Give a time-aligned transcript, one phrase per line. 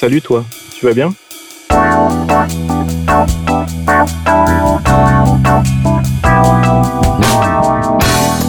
[0.00, 1.12] Salut toi, tu vas bien?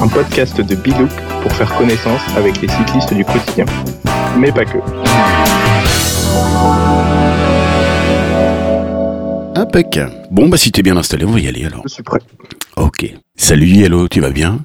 [0.02, 1.10] Un podcast de Bilouk
[1.42, 3.66] pour faire connaissance avec les cyclistes du quotidien.
[4.40, 4.78] Mais pas que.
[9.60, 10.00] Impec.
[10.32, 11.82] Bon, bah si t'es bien installé, on va y aller alors.
[11.84, 12.20] Je suis prêt.
[12.78, 13.14] Ok.
[13.36, 14.62] Salut, hello, tu vas bien?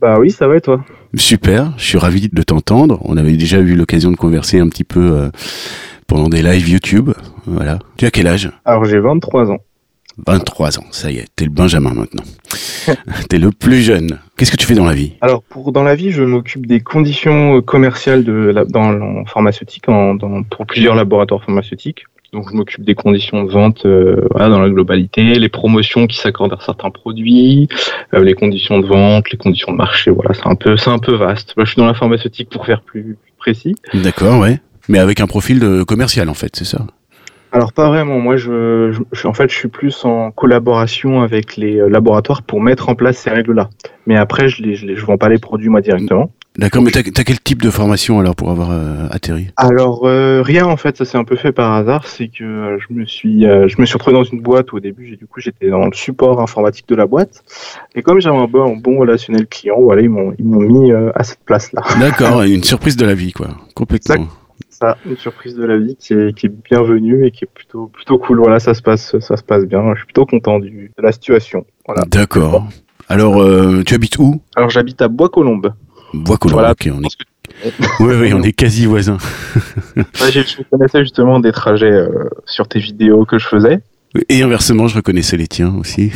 [0.00, 0.84] Bah oui, ça va et toi?
[1.14, 2.98] Super, je suis ravi de t'entendre.
[3.04, 5.30] On avait déjà eu l'occasion de converser un petit peu euh,
[6.10, 7.10] pendant des lives YouTube.
[7.46, 7.78] Voilà.
[7.96, 8.50] Tu as quel âge?
[8.64, 9.58] Alors j'ai 23 ans.
[10.26, 12.24] 23 ans, ça y est, t'es le Benjamin maintenant.
[13.28, 14.18] t'es le plus jeune.
[14.36, 15.12] Qu'est-ce que tu fais dans la vie?
[15.20, 19.24] Alors pour dans la vie, je m'occupe des conditions euh, commerciales de la, dans en
[19.24, 22.04] pharmaceutique, en, dans, pour plusieurs laboratoires pharmaceutiques.
[22.32, 26.16] Donc je m'occupe des conditions de vente euh, voilà, dans la globalité, les promotions qui
[26.16, 27.68] s'accordent à certains produits,
[28.14, 30.10] euh, les conditions de vente, les conditions de marché.
[30.10, 31.56] Voilà, c'est un peu c'est un peu vaste.
[31.56, 33.76] Moi, je suis dans la pharmaceutique pour faire plus précis.
[33.94, 34.60] D'accord, ouais.
[34.90, 36.84] Mais avec un profil de commercial en fait, c'est ça?
[37.52, 38.18] Alors pas vraiment.
[38.18, 42.60] Moi, je, je, en fait, je suis plus en collaboration avec les euh, laboratoires pour
[42.60, 43.70] mettre en place ces règles-là.
[44.06, 46.30] Mais après, je les, je les, je vends pas les produits moi directement.
[46.58, 49.48] D'accord, mais t'as as quel type de formation alors pour avoir euh, atterri?
[49.56, 52.06] Alors euh, rien en fait, ça s'est un peu fait par hasard.
[52.06, 54.80] C'est que euh, je me suis, je me suis retrouvé dans une boîte où au
[54.80, 57.44] début, du coup j'étais dans le support informatique de la boîte.
[57.94, 60.92] Et comme j'avais un bon, un bon relationnel client, voilà, ils m'ont ils m'ont mis
[60.92, 61.82] à cette place-là.
[62.00, 64.26] D'accord, une surprise de la vie quoi, complètement.
[64.80, 67.88] Ça, une surprise de la vie qui est, qui est bienvenue et qui est plutôt
[67.88, 68.38] plutôt cool.
[68.38, 69.82] Voilà, ça se passe, ça se passe bien.
[69.92, 71.66] Je suis plutôt content du, de la situation.
[71.86, 72.04] Voilà.
[72.10, 72.66] D'accord.
[73.08, 74.40] Alors, euh, tu habites où?
[74.56, 75.74] Alors j'habite à Bois-Colombes.
[76.14, 76.72] Bois-Colombes, Voilà.
[76.72, 77.16] ok, on est...
[78.00, 79.18] Oui, oui, on est quasi voisins.
[79.96, 83.80] Ouais, je connaissais justement des trajets euh, sur tes vidéos que je faisais.
[84.28, 86.10] Et inversement, je reconnaissais les tiens aussi.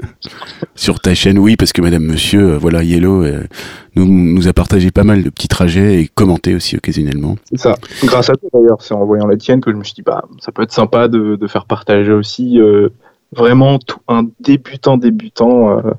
[0.74, 3.42] Sur ta chaîne, oui, parce que Madame Monsieur, euh, voilà, Yellow, euh,
[3.94, 7.36] nous, a partagé pas mal de petits trajets et commenté aussi occasionnellement.
[7.50, 7.74] C'est ça.
[8.04, 10.24] Grâce à toi d'ailleurs, c'est en voyant la tienne que je me suis dit, bah,
[10.40, 12.88] ça peut être sympa de, de faire partager aussi euh,
[13.36, 15.78] vraiment tout, un débutant débutant.
[15.78, 15.92] euh,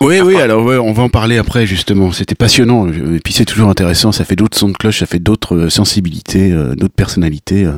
[0.00, 2.12] Oui, oui, alors ouais, on va en parler après justement.
[2.12, 2.88] C'était passionnant.
[2.88, 4.12] Et puis c'est toujours intéressant.
[4.12, 7.64] Ça fait d'autres sons de cloche, ça fait d'autres euh, sensibilités, euh, d'autres personnalités.
[7.64, 7.72] Euh,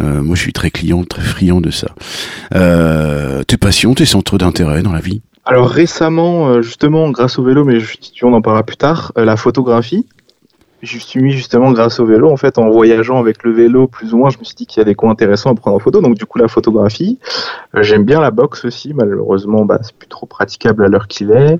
[0.00, 1.88] euh, moi, je suis très client, très friand de ça.
[2.54, 5.20] Euh, tes passions, tes centres d'intérêt dans la vie?
[5.46, 9.26] Alors récemment, euh, justement, grâce au vélo, mais je, on en parlera plus tard, euh,
[9.26, 10.06] la photographie.
[10.84, 14.12] Je suis mis justement grâce au vélo, en fait, en voyageant avec le vélo, plus
[14.12, 15.80] ou moins, je me suis dit qu'il y a des coins intéressants à prendre en
[15.80, 16.00] photo.
[16.00, 17.18] Donc du coup, la photographie.
[17.74, 21.30] Euh, J'aime bien la boxe aussi, malheureusement, bah, c'est plus trop praticable à l'heure qu'il
[21.30, 21.58] est.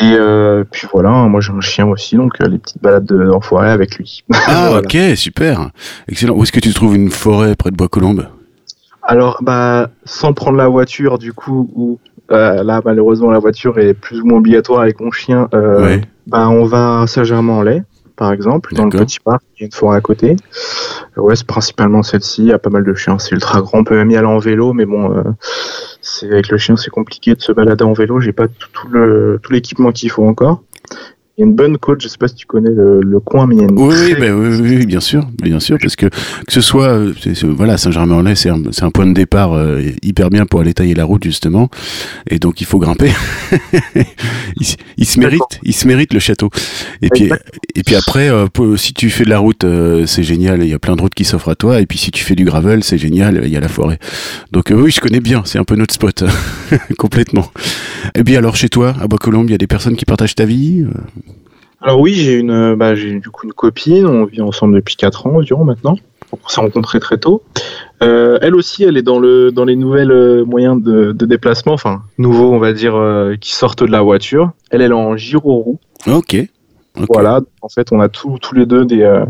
[0.00, 3.28] Et euh, puis voilà, moi j'ai un chien aussi, donc euh, les petites balades de-
[3.30, 4.24] en forêt avec lui.
[4.46, 4.78] Ah, Voilà.
[4.78, 5.70] ok, super,
[6.08, 6.34] excellent.
[6.34, 8.26] Où est-ce que tu trouves une forêt près de Bois-Colombes?
[9.02, 11.98] Alors, bah, sans prendre la voiture, du coup, où
[12.32, 16.00] euh, là, malheureusement, la voiture est plus ou moins obligatoire avec mon chien, Ouais.
[16.26, 17.82] bah, on va à Saint-Germain-en-Laye,
[18.20, 20.36] par exemple, dans le petit parc, il y a une forêt à côté.
[21.16, 23.78] Euh, ouais, c'est principalement celle-ci, il y a pas mal de chiens, c'est ultra grand,
[23.78, 25.22] on peut même y aller en vélo, mais bon, euh,
[26.02, 28.88] c'est avec le chien, c'est compliqué de se balader en vélo, j'ai pas tout, tout
[28.88, 30.62] le tout l'équipement qu'il faut encore.
[31.40, 33.46] Il y a une bonne côte, je sais pas si tu connais le, le coin,
[33.46, 35.78] mais il y a une Oui, oui, très- ben oui, oui, bien sûr, bien sûr,
[35.80, 37.14] parce que que ce soit, euh,
[37.44, 40.92] voilà, Saint-Germain-en-Laye, c'est un, c'est un point de départ euh, hyper bien pour aller tailler
[40.92, 41.70] la route justement,
[42.28, 43.10] et donc il faut grimper.
[44.60, 46.50] il, se- il se mérite, il se mérite le château.
[47.00, 47.30] Et puis,
[47.74, 48.46] et puis après, euh,
[48.76, 51.14] si tu fais de la route, euh, c'est génial, il y a plein de routes
[51.14, 51.80] qui s'offrent à toi.
[51.80, 53.98] Et puis si tu fais du gravel, c'est génial, il y a la forêt.
[54.52, 56.22] Donc euh, oui, je connais bien, c'est un peu notre spot,
[56.98, 57.50] complètement.
[58.14, 60.44] Et puis alors chez toi, à Bois-Colombes, il y a des personnes qui partagent ta
[60.44, 60.84] vie.
[61.82, 64.06] Alors oui, j'ai une, euh, bah, j'ai du coup une copine.
[64.06, 65.96] On vit ensemble depuis 4 ans environ maintenant.
[66.32, 67.42] On s'est rencontrés très tôt.
[68.02, 71.72] Euh, elle aussi, elle est dans le dans les nouvelles euh, moyens de, de déplacement,
[71.72, 74.52] enfin nouveaux, on va dire, euh, qui sortent de la voiture.
[74.70, 75.80] Elle, elle est en gyroroue.
[76.06, 76.36] Ok.
[76.96, 77.06] ok.
[77.08, 77.40] Voilà.
[77.62, 79.24] En fait, on a tous tous les deux des euh,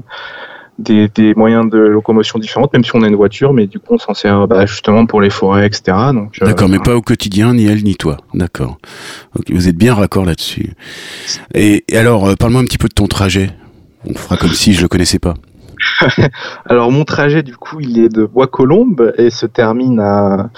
[0.80, 3.94] des, des moyens de locomotion différentes, même si on a une voiture, mais du coup,
[3.94, 5.96] on s'en sert bah, justement pour les forêts, etc.
[5.96, 8.16] Euh, D'accord, mais pas au quotidien, ni elle ni toi.
[8.34, 8.78] D'accord.
[9.48, 10.74] Vous êtes bien raccord là-dessus.
[11.54, 13.50] Et, et alors, euh, parle-moi un petit peu de ton trajet.
[14.06, 15.34] On fera comme si je le connaissais pas.
[16.66, 20.50] Alors mon trajet du coup il est de Bois-Colombes et se termine à,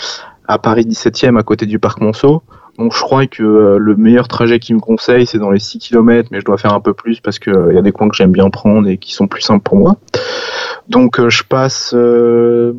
[0.48, 2.42] à Paris 17e à côté du parc Monceau.
[2.82, 5.78] Donc je crois que euh, le meilleur trajet qu'il me conseille c'est dans les 6
[5.78, 8.16] km mais je dois faire un peu plus parce qu'il y a des coins que
[8.16, 9.98] j'aime bien prendre et qui sont plus simples pour moi.
[10.88, 11.94] Donc euh, je passe...
[11.94, 12.72] euh,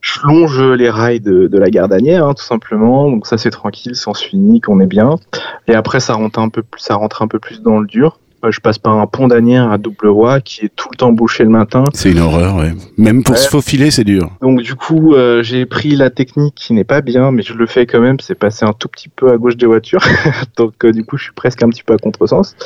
[0.00, 3.08] je longe les rails de, la Gardanière, hein, tout simplement.
[3.10, 5.16] Donc ça c'est tranquille, sens unique, on est bien.
[5.68, 6.40] Et après ça rentre
[6.76, 8.18] ça rentre un peu plus dans le dur.
[8.50, 11.44] Je passe par un pont d'Anières à double voie qui est tout le temps bouché
[11.44, 11.84] le matin.
[11.92, 12.72] C'est une horreur, ouais.
[12.96, 14.30] Même pour se faufiler, c'est dur.
[14.40, 17.66] Donc du coup, euh, j'ai pris la technique qui n'est pas bien, mais je le
[17.66, 18.18] fais quand même.
[18.20, 20.04] C'est passer un tout petit peu à gauche des voitures.
[20.56, 22.56] Donc euh, du coup, je suis presque un petit peu à contresens.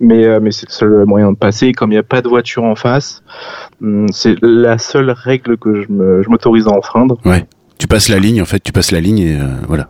[0.00, 1.72] Mais, euh, mais c'est le seul moyen de passer.
[1.72, 3.22] Comme il n'y a pas de voiture en face,
[3.82, 7.18] hum, c'est la seule règle que je m'autorise à enfreindre.
[7.24, 7.46] Ouais.
[7.78, 9.88] Tu passes la ligne, en fait, tu passes la ligne et voilà.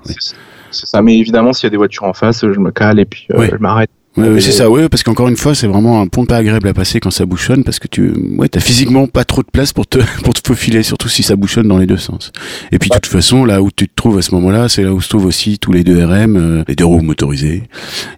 [0.71, 1.03] C'est ça.
[1.03, 3.57] Mais évidemment, s'il y a des voitures en face, je me cale et puis je
[3.57, 3.91] m'arrête.
[4.17, 6.75] Oui, c'est ça, oui, parce qu'encore une fois, c'est vraiment un pont pas agréable à
[6.75, 9.87] passer quand ça bouchonne, parce que tu, ouais, t'as physiquement pas trop de place pour
[9.87, 12.31] te, pour te faufiler, surtout si ça bouchonne dans les deux sens.
[12.73, 14.93] Et puis, de toute façon, là où tu te trouves à ce moment-là, c'est là
[14.93, 17.63] où se trouvent aussi tous les deux RM, euh, les deux roues motorisées.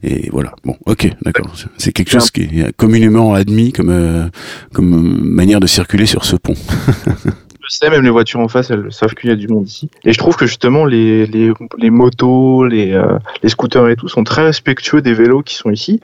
[0.02, 0.54] Et voilà.
[0.64, 1.54] Bon, ok, d'accord.
[1.78, 4.26] C'est quelque chose qui est communément admis comme, euh,
[4.72, 6.56] comme manière de circuler sur ce pont.
[7.66, 9.90] Je sais, même les voitures en face, elles savent qu'il y a du monde ici.
[10.04, 14.08] Et je trouve que justement, les, les, les motos, les, euh, les scooters et tout
[14.08, 16.00] sont très respectueux des vélos qui sont ici.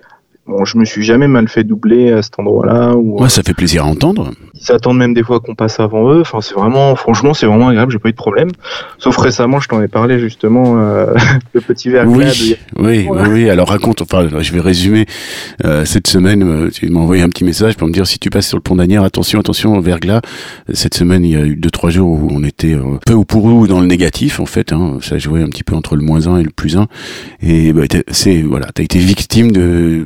[0.51, 2.97] Bon, je me suis jamais mal fait doubler à cet endroit-là.
[2.97, 4.33] Ouais, ça fait plaisir à entendre.
[4.55, 6.23] Ils attendent même des fois qu'on passe avant eux.
[6.23, 7.93] Enfin, c'est vraiment, franchement, c'est vraiment agréable.
[7.93, 8.49] J'ai pas eu de problème.
[8.99, 11.15] Sauf récemment, je t'en ai parlé justement, euh,
[11.53, 12.35] le petit verglas.
[12.37, 14.03] Oui, oui, oui, oui, Alors raconte.
[14.03, 15.07] Enfin, je vais résumer.
[15.65, 18.29] Euh, cette semaine, euh, tu m'as envoyé un petit message pour me dire si tu
[18.29, 20.21] passes sur le pont d'Anières, attention, attention au verglas.
[20.75, 23.25] Cette semaine, il y a eu deux trois jours où on était euh, peu ou
[23.25, 24.73] pour ou dans le négatif en fait.
[24.73, 26.89] Hein, ça jouait un petit peu entre le moins 1 et le plus 1.
[27.41, 30.05] Et bah, c'est voilà, t'as été victime de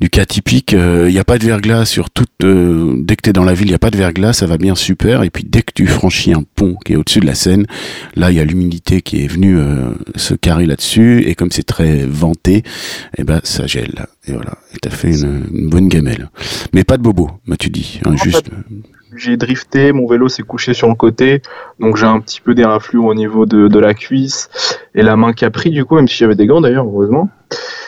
[0.00, 0.72] du cas typique.
[0.72, 2.30] Il euh, n'y a pas de verglas sur toute.
[2.40, 4.74] dès que t'es dans la ville, il y a pas de verglas, ça va bien
[4.74, 5.22] super.
[5.22, 7.66] Et puis dès que tu franchis un pont qui est au-dessus de la Seine,
[8.16, 11.24] là il y a l'humidité qui est venue euh, se carrer là-dessus.
[11.26, 12.62] Et comme c'est très venté, et
[13.18, 14.06] eh ben ça gèle.
[14.26, 16.30] Et voilà, et t'as fait une, bonne gamelle.
[16.72, 18.00] Mais pas de bobo, tu dis.
[18.04, 18.50] Hein, juste.
[19.16, 21.42] J'ai drifté, mon vélo s'est couché sur le côté,
[21.78, 24.48] donc j'ai un petit peu d'air afflux au niveau de, la cuisse
[24.94, 27.28] et la main qui a pris du coup, même si j'avais des gants d'ailleurs, heureusement.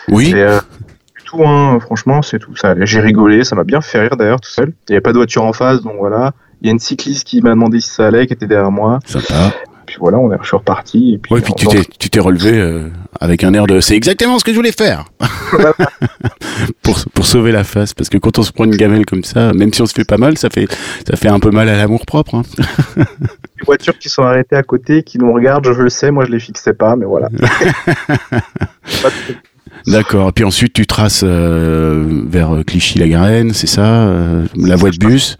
[0.08, 0.32] Oui.
[0.34, 0.60] Euh,
[1.36, 2.56] tout, hein, franchement, c'est tout.
[2.56, 4.72] Ça, j'ai rigolé, ça m'a bien fait rire d'ailleurs tout seul.
[4.88, 6.32] Il n'y avait pas de voiture en face, donc voilà.
[6.62, 8.98] Il y a une cycliste qui m'a demandé si ça allait, qui était derrière moi.
[9.04, 9.52] Sympa.
[9.86, 11.14] Puis voilà, on est, je suis reparti.
[11.14, 12.88] Et puis, puis tu t'es, tu t'es relevé euh,
[13.20, 15.04] avec un air de c'est exactement ce que je voulais faire
[16.82, 17.94] pour, pour sauver la face.
[17.94, 20.04] Parce que quand on se prend une gamelle comme ça, même si on se fait
[20.04, 20.66] pas mal, ça fait,
[21.08, 22.34] ça fait un peu mal à l'amour propre.
[22.34, 22.42] Hein.
[22.96, 26.32] Les voitures qui sont arrêtées à côté, qui nous regardent, je le sais, moi je
[26.32, 27.28] les fixais pas, mais voilà.
[29.86, 30.28] D'accord.
[30.28, 35.38] Et puis ensuite, tu traces euh, vers Clichy-la-Garenne, c'est ça euh, La voie de bus?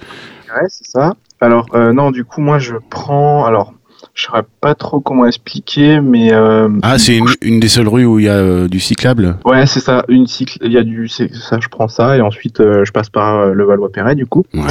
[0.49, 1.15] Ouais, c'est ça.
[1.41, 3.45] Alors, euh, non, du coup, moi, je prends.
[3.45, 3.75] Alors,
[4.15, 6.31] je ne saurais pas trop comment expliquer, mais.
[6.83, 9.37] ah, c'est une, des seules rues où il y a du cyclable?
[9.45, 10.05] Ouais, c'est ça.
[10.09, 10.59] Une cycle.
[10.63, 11.09] Il y a du.
[11.09, 14.45] Ça, je prends ça, et ensuite, je passe par le Valois-Perret, du coup.
[14.55, 14.63] Ouais.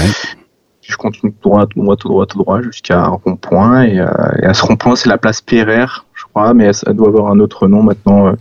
[0.81, 3.83] Je continue tout droit, tout droit, tout droit, tout droit, jusqu'à un rond-point.
[3.83, 5.99] Et, à ce rond-point, c'est la place Perret, je
[6.35, 8.35] crois, mais ça doit avoir un autre nom maintenant.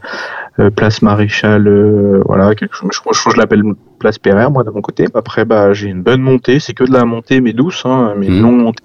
[0.61, 2.91] Euh, place Maréchal, euh, voilà, quelque chose.
[2.93, 3.63] Je, je, je l'appelle
[3.99, 5.07] place Perrer, moi, de mon côté.
[5.15, 6.61] Après, bah, j'ai une bonne montée.
[6.61, 8.41] C'est que de la montée, mais douce, hein, mais mmh.
[8.41, 8.83] longue montée.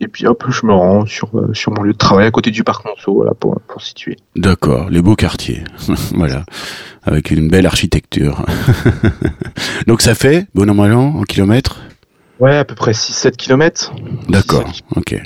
[0.00, 2.50] Et puis hop, je me rends sur, euh, sur mon lieu de travail à côté
[2.50, 4.16] du parc Monceau, voilà, pour, pour situer.
[4.34, 5.62] D'accord, les beaux quartiers.
[6.14, 6.44] voilà.
[7.04, 8.44] Avec une belle architecture.
[9.86, 11.80] Donc ça fait, bon an, en kilomètres?
[12.40, 13.92] Ouais, à peu près 6-7 km.
[14.28, 15.22] D'accord, ok.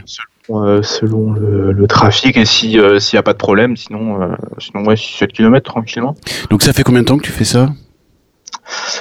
[0.50, 2.44] Euh, selon le, trafic et
[2.78, 4.28] euh, s'il n'y a pas de problème, sinon, euh,
[4.58, 6.14] sinon ouais, 7 km tranquillement.
[6.48, 7.68] Donc ça fait combien de temps que tu fais ça?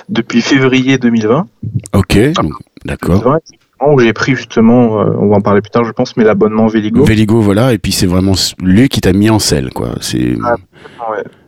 [0.10, 1.48] Depuis février 2020.
[1.94, 2.20] Ok,
[2.84, 3.38] d'accord.
[3.80, 7.06] Où j'ai pris justement, on va en parler plus tard, je pense, mais l'abonnement Véligo.
[7.06, 9.92] Véligo, voilà, et puis c'est vraiment lui qui t'a mis en selle, quoi.
[10.02, 10.36] C'est.
[10.44, 10.56] Ah,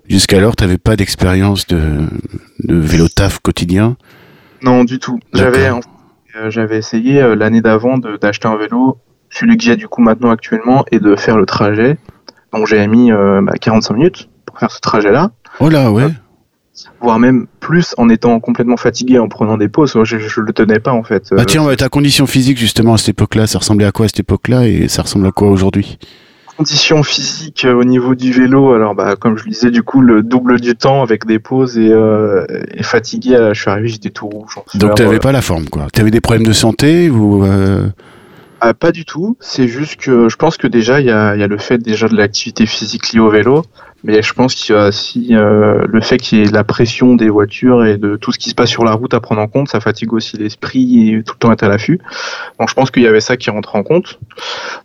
[0.08, 2.08] Jusqu'alors, tu n'avais pas d'expérience de,
[2.64, 3.98] de vélo taf quotidien?
[4.62, 5.20] Non, du tout.
[5.34, 5.70] J'avais
[6.48, 8.98] j'avais essayé l'année d'avant d'acheter un vélo
[9.30, 11.98] celui que j'ai du coup maintenant actuellement est de faire le trajet.
[12.54, 15.32] Donc j'ai mis 45 euh, bah, minutes pour faire ce trajet-là.
[15.60, 16.08] Oh là, ouais.
[17.02, 19.94] Voire même plus en étant complètement fatigué, en prenant des pauses.
[20.04, 21.34] Je, ne le tenais pas en fait.
[21.38, 24.22] Ah tiens, ta condition physique justement à cette époque-là, ça ressemblait à quoi à cette
[24.22, 26.00] époque-là et ça ressemble à quoi aujourd'hui?
[26.56, 30.02] Condition physique euh, au niveau du vélo, alors bah comme je le disais du coup
[30.02, 31.94] le double du temps avec des pauses et,
[32.84, 34.56] fatigué, je suis arrivé j'étais tout rouge.
[34.76, 35.88] Donc tu n'avais pas la forme quoi.
[35.94, 37.46] Tu avais des problèmes de santé ou
[38.62, 39.38] ah, pas du tout.
[39.40, 42.08] C'est juste que je pense que déjà il y a, y a, le fait déjà
[42.08, 43.64] de l'activité physique liée au vélo,
[44.04, 47.16] mais je pense qu'il y a aussi euh, le fait qu'il y ait la pression
[47.16, 49.48] des voitures et de tout ce qui se passe sur la route à prendre en
[49.48, 49.70] compte.
[49.70, 52.00] Ça fatigue aussi l'esprit et tout le temps être à l'affût.
[52.60, 54.20] Donc je pense qu'il y avait ça qui rentre en compte.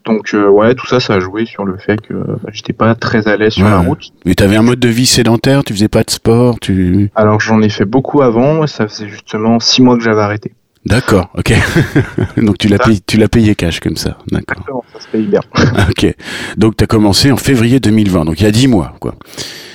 [0.04, 2.94] Donc euh, ouais, tout ça, ça a joué sur le fait que bah, j'étais pas
[2.94, 4.12] très à l'aise sur la route.
[4.24, 7.10] Mais tu avais un mode de vie sédentaire, tu faisais pas de sport, tu.
[7.14, 8.66] Alors j'en ai fait beaucoup avant.
[8.66, 10.52] Ça faisait justement six mois que j'avais arrêté.
[10.86, 11.52] D'accord, ok.
[12.36, 14.84] Donc tu l'as payé, tu l'as payé cash comme ça, d'accord.
[14.92, 15.40] Ça se paye bien.
[15.88, 16.14] ok.
[16.56, 19.14] Donc tu as commencé en février 2020, donc il y a 10 mois, quoi.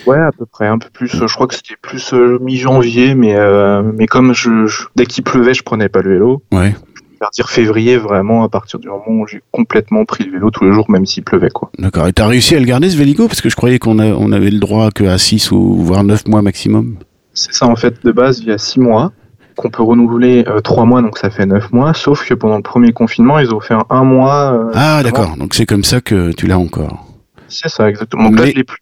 [0.05, 1.09] Ouais, à peu près, un peu plus.
[1.09, 5.23] Je crois que c'était plus euh, mi-janvier, mais euh, mais comme je, je- dès qu'il
[5.23, 6.43] pleuvait, je prenais pas le vélo.
[6.51, 6.75] Ouais.
[7.19, 10.63] Faire dire février vraiment à partir du moment où j'ai complètement pris le vélo tous
[10.63, 11.69] les jours, même s'il pleuvait quoi.
[11.77, 12.07] D'accord.
[12.07, 14.49] Et t'as réussi à le garder ce Véligo Parce que je croyais qu'on on avait
[14.51, 16.95] le droit que à 6 ou voire 9 mois maximum.
[17.33, 19.11] C'est ça en fait de base, il y a six mois
[19.59, 21.93] qu'on peut renouveler euh, trois mois, donc ça fait neuf mois.
[21.93, 24.53] Sauf que pendant le premier confinement, ils ont fait un, un mois.
[24.53, 25.35] euh, Ah, d'accord.
[25.37, 27.05] Donc c'est comme ça que tu l'as encore.
[27.47, 28.23] C'est ça exactement.
[28.29, 28.79] Donc là, Mais- je l'ai plus.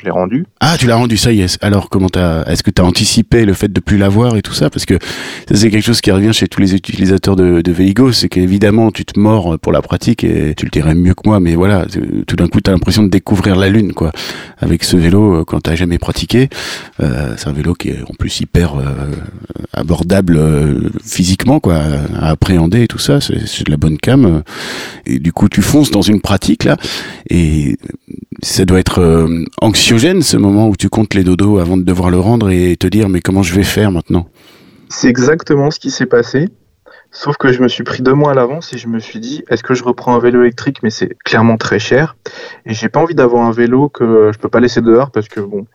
[0.00, 0.44] Je l'ai rendu.
[0.60, 1.58] Ah, tu l'as rendu, ça y est.
[1.60, 4.70] Alors, comment t'as, est-ce que t'as anticipé le fait de plus l'avoir et tout ça?
[4.70, 4.94] Parce que
[5.48, 7.72] ça, c'est quelque chose qui revient chez tous les utilisateurs de, de
[8.12, 11.40] c'est qu'évidemment, tu te mords pour la pratique et tu le dirais mieux que moi,
[11.40, 14.12] mais voilà, tu- tout d'un coup, t'as l'impression de découvrir la lune, quoi.
[14.58, 16.48] Avec ce vélo, euh, quand t'as jamais pratiqué,
[17.00, 18.84] euh, c'est un vélo qui est en plus hyper euh,
[19.72, 21.80] abordable euh, physiquement, quoi,
[22.20, 23.20] à appréhender et tout ça.
[23.20, 24.24] C'est, de la bonne cam.
[24.24, 24.40] euh,
[25.06, 26.76] Et du coup, tu fonces dans une pratique là,
[27.30, 27.76] et
[28.42, 29.44] ça doit être euh,
[29.88, 33.08] ce moment où tu comptes les dodos avant de devoir le rendre et te dire
[33.08, 34.28] mais comment je vais faire maintenant?
[34.90, 36.48] C'est exactement ce qui s'est passé.
[37.10, 39.44] Sauf que je me suis pris deux mois à l'avance et je me suis dit,
[39.48, 40.82] est-ce que je reprends un vélo électrique?
[40.82, 42.16] Mais c'est clairement très cher.
[42.66, 45.40] Et j'ai pas envie d'avoir un vélo que je peux pas laisser dehors parce que,
[45.40, 45.66] bon,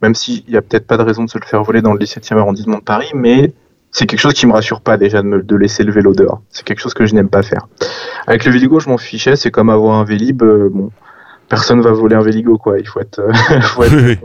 [0.00, 1.98] même s'il y a peut-être pas de raison de se le faire voler dans le
[1.98, 3.52] 17e arrondissement de Paris, mais
[3.90, 6.40] c'est quelque chose qui me rassure pas déjà de, me, laisser le vélo dehors.
[6.48, 7.68] C'est quelque chose que je n'aime pas faire.
[8.26, 9.36] Avec le Véligo, je m'en fichais.
[9.36, 10.42] C'est comme avoir un Vélib.
[10.42, 10.90] euh, bon,
[11.48, 12.78] personne va voler un Véligo, quoi.
[12.78, 14.18] Il faut être, euh, faut être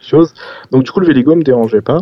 [0.00, 0.34] chose.
[0.70, 1.98] Donc du coup, le Véligo me dérangeait pas.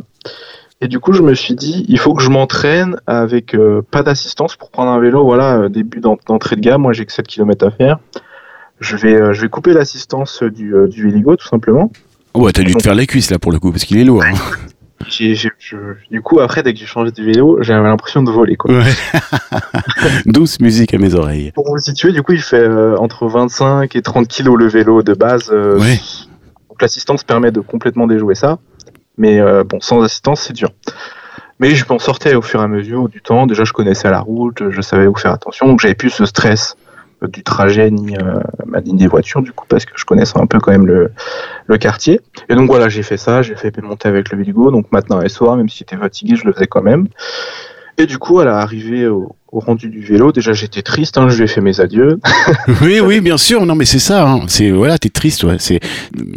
[0.83, 4.03] Et du coup, je me suis dit, il faut que je m'entraîne avec euh, pas
[4.03, 5.23] d'assistance pour prendre un vélo.
[5.25, 6.81] Voilà, euh, début d'en- d'entrée de gamme.
[6.83, 7.99] Moi, j'ai que 7 km à faire.
[8.81, 11.93] Je vais, euh, je vais couper l'assistance du, euh, du Véligo, tout simplement.
[12.35, 14.23] Ouais, t'as dû te faire les cuisses là pour le coup parce qu'il est lourd.
[14.25, 14.33] hein.
[15.09, 18.57] Je- du coup, après, dès que j'ai changé de vélo, j'avais l'impression de voler.
[18.57, 18.73] Quoi.
[18.75, 18.93] Ouais.
[20.27, 21.53] Douce musique à mes oreilles.
[21.53, 25.03] Pour vous situer, du coup, il fait euh, entre 25 et 30 kilos le vélo
[25.03, 25.51] de base.
[25.53, 25.99] euh, Ouais.
[26.69, 28.59] Donc l'assistance permet de complètement déjouer ça.
[29.19, 30.71] Mais euh, bon, sans assistance, c'est dur.
[31.59, 33.47] Mais je m'en sortais au fur et à mesure du temps.
[33.47, 35.67] Déjà, je connaissais la route, je savais où faire attention.
[35.67, 36.77] Donc j'avais plus ce stress
[37.29, 40.47] du trajet ni, euh, bah, ni des voitures, du coup, parce que je connaissais un
[40.47, 41.11] peu quand même le,
[41.67, 42.21] le quartier.
[42.49, 44.71] Et donc voilà, j'ai fait ça, j'ai fait monter avec le Véligo.
[44.71, 47.09] Donc matin et soir, même si j'étais fatigué, je le faisais quand même.
[48.01, 51.37] Et du coup, à l'arrivée au, au rendu du vélo, déjà j'étais triste, hein, je
[51.37, 52.19] lui ai fait mes adieux.
[52.83, 53.67] Oui, oui, bien sûr.
[53.67, 54.27] Non, mais c'est ça.
[54.27, 54.41] hein.
[54.47, 55.45] C'est voilà, t'es triste.
[55.45, 55.57] Ouais.
[55.59, 55.81] C'est,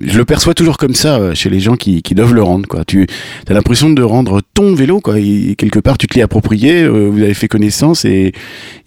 [0.01, 2.67] je le perçois toujours comme ça euh, chez les gens qui, qui doivent le rendre.
[2.67, 2.83] Quoi.
[2.83, 3.07] Tu
[3.47, 4.99] as l'impression de rendre ton vélo.
[4.99, 5.19] Quoi.
[5.19, 6.83] Et quelque part, tu te l'es approprié.
[6.83, 8.33] euh, vous avez fait connaissance et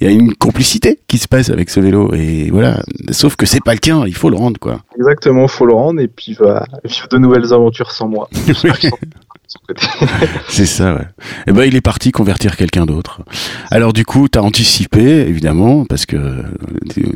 [0.01, 2.13] il y a une complicité qui se passe avec ce vélo.
[2.13, 2.83] Et voilà.
[3.13, 4.05] Sauf que c'est pas le tien.
[4.07, 4.61] Il faut le rendre.
[4.61, 4.81] Quoi.
[4.99, 8.29] Exactement, faut le rendre et puis va vivre de nouvelles aventures sans moi.
[10.49, 11.07] C'est ça, ouais.
[11.47, 13.23] Et ben, il est parti convertir quelqu'un d'autre.
[13.71, 16.43] Alors, du coup, t'as anticipé, évidemment, parce que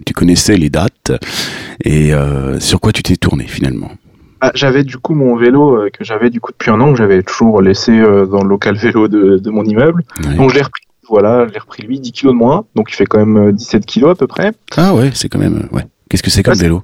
[0.05, 1.13] tu, connaissais les dates.
[1.85, 3.91] Et euh, sur quoi tu t'es tourné, finalement?
[4.43, 6.99] Ah, j'avais du coup mon vélo euh, que j'avais du coup depuis un an que
[6.99, 10.03] j'avais toujours laissé euh, dans le local vélo de, de mon immeuble.
[10.25, 10.35] Ouais.
[10.35, 10.83] Donc je l'ai repris.
[11.11, 13.53] Voilà, je l'ai repris lui 10 kilos de moins, donc il fait quand même euh,
[13.53, 14.53] 17 kilos à peu près.
[14.77, 15.69] Ah ouais, c'est quand même...
[15.73, 15.83] Ouais.
[16.09, 16.83] Qu'est-ce que c'est comme Ouais, c'est- vélo?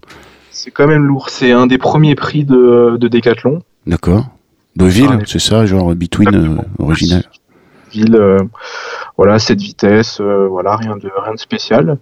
[0.51, 1.31] C'est quand même lourd.
[1.31, 3.63] C'est un des premiers prix de, de Decathlon.
[3.87, 4.27] D'accord.
[4.77, 5.23] Deauville, Ah, ouais.
[5.27, 7.25] c'est ça, genre Between euh, original.
[7.93, 8.39] Ville, euh,
[9.17, 11.99] voilà, 7 vitesses, euh, voilà, rien de rien de spécial.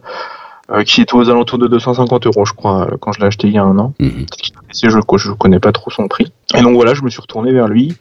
[0.71, 3.49] Euh, qui est aux alentours de 250 euros, je crois, euh, quand je l'ai acheté
[3.49, 3.93] il y a un an.
[4.73, 6.33] C'est- je je connais pas trop son prix.
[6.57, 7.95] Et donc voilà, je me suis retourné vers lui.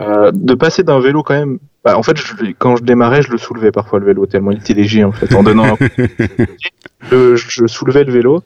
[0.00, 1.58] Euh, de passer d'un vélo quand même.
[1.84, 4.58] Bah, en fait, je- quand je démarrais, je le soulevais parfois le vélo tellement il
[4.58, 5.34] était léger en fait.
[5.34, 5.76] En donnant, un
[7.10, 8.42] je soulevais le vélo.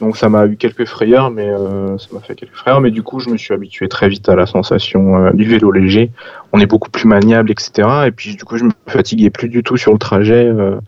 [0.00, 2.80] Donc ça m'a eu quelques frayeurs, mais euh, ça m'a fait quelques frayeurs.
[2.80, 5.70] Mais du coup, je me suis habitué très vite à la sensation euh, du vélo
[5.70, 6.10] léger.
[6.52, 7.88] On est beaucoup plus maniable, etc.
[8.06, 10.46] Et puis du coup, je me fatiguais plus du tout sur le trajet.
[10.46, 10.80] euh,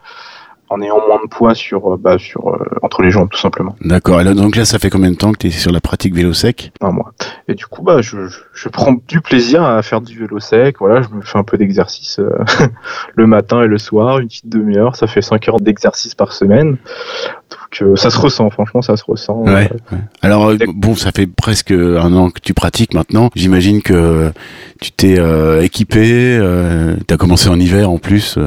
[0.73, 3.76] en ayant moins de poids sur, bah, sur euh, entre les jambes tout simplement.
[3.83, 4.19] D'accord.
[4.19, 6.33] Alors, donc là, ça fait combien de temps que tu es sur la pratique vélo
[6.33, 6.73] sec?
[6.81, 7.12] Un mois.
[7.47, 10.76] Et du coup, bah, je, je, je prends du plaisir à faire du vélo sec.
[10.81, 12.31] Voilà, je me fais un peu d'exercice euh,
[13.14, 14.97] le matin et le soir, une petite demi-heure.
[14.97, 16.78] Ça fait 5 heures d'exercice par semaine.
[17.73, 19.43] Donc, euh, ça se ressent, franchement, ça se ressent.
[19.45, 19.71] Ouais.
[19.91, 19.99] Ouais.
[20.21, 23.31] Alors, euh, bon, ça fait presque un an que tu pratiques maintenant.
[23.35, 24.31] J'imagine que
[24.81, 28.38] tu t'es euh, équipé, euh, tu as commencé en hiver en plus,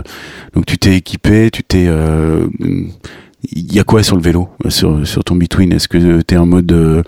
[0.53, 1.85] donc tu t'es équipé, tu t'es...
[1.87, 2.45] euh,
[3.51, 5.71] Il y a quoi sur le vélo, sur, sur ton Between?
[5.73, 7.01] Est-ce que tu es en mode euh,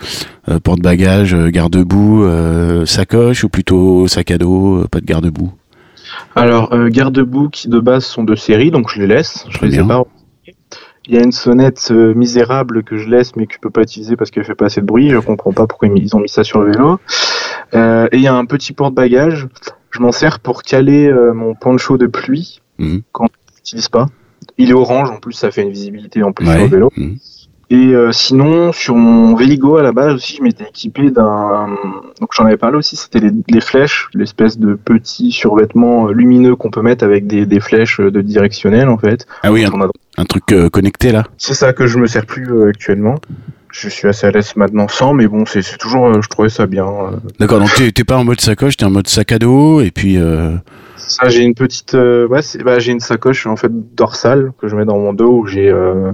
[0.64, 5.52] porte-bagages, garde-boue, euh, sacoche ou plutôt sac à dos, pas de garde-boue?
[6.36, 9.46] Alors, euh, garde-boue qui de base sont de série, donc je les laisse.
[9.50, 9.88] Je Très les ai bien.
[9.88, 10.04] pas.
[11.08, 13.82] Il y a une sonnette euh, misérable que je laisse mais que je peux pas
[13.82, 15.10] utiliser parce qu'elle fait pas assez de bruit.
[15.10, 17.00] Je comprends pas pourquoi ils ont mis ça sur le vélo.
[17.74, 19.48] Euh, et il y a un petit porte-bagages.
[19.92, 23.02] Je m'en sers pour caler euh, mon poncho de pluie Mhm.
[23.12, 24.06] quand on l'utilise pas.
[24.60, 26.54] Il est orange, en plus ça fait une visibilité en plus Ouais.
[26.56, 26.92] sur le vélo.
[26.98, 27.18] Mhm.
[27.70, 31.68] Et euh, sinon, sur mon Véligo à la base aussi, je m'étais équipé d'un.
[32.22, 36.56] Donc j'en avais parlé aussi, c'était les, les flèches, l'espèce de petits survêtements euh, lumineux
[36.56, 39.28] qu'on peut mettre avec des, des flèches euh, de directionnel en fait.
[39.44, 41.26] Ah oui, un, On a- un truc euh, connecté là.
[41.38, 43.16] C'est ça que je me sers plus euh, actuellement.
[43.70, 46.68] Je suis assez à l'aise maintenant sans, mais bon, c'est toujours, euh, je trouvais ça
[46.68, 46.86] bien.
[47.38, 49.92] D'accord, donc t'es t'es pas en mode sacoche, t'es en mode sac à dos et
[49.92, 50.18] puis.
[50.98, 54.68] Ça, j'ai une petite, euh, ouais, c'est- bah, j'ai une sacoche en fait dorsale que
[54.68, 56.12] je mets dans mon dos où j'ai, euh,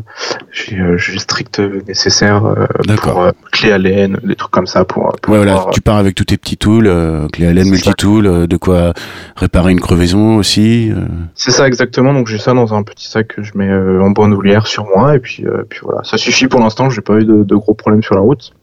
[0.52, 3.14] j'ai, euh, j'ai strict nécessaire euh, D'accord.
[3.14, 5.14] pour euh, clé laine, des trucs comme ça pour.
[5.22, 6.90] pour Ouais, voilà, tu pars avec tous tes petits tools,
[7.32, 8.94] clé C'est multi-tool, de quoi
[9.36, 10.92] réparer une crevaison aussi.
[11.34, 12.14] C'est ça exactement.
[12.14, 15.20] Donc j'ai ça dans un petit sac que je mets en bandoulière sur moi et
[15.20, 16.04] puis puis voilà.
[16.04, 16.90] Ça suffit pour l'instant.
[16.90, 18.54] J'ai pas eu de, de gros problèmes sur la route.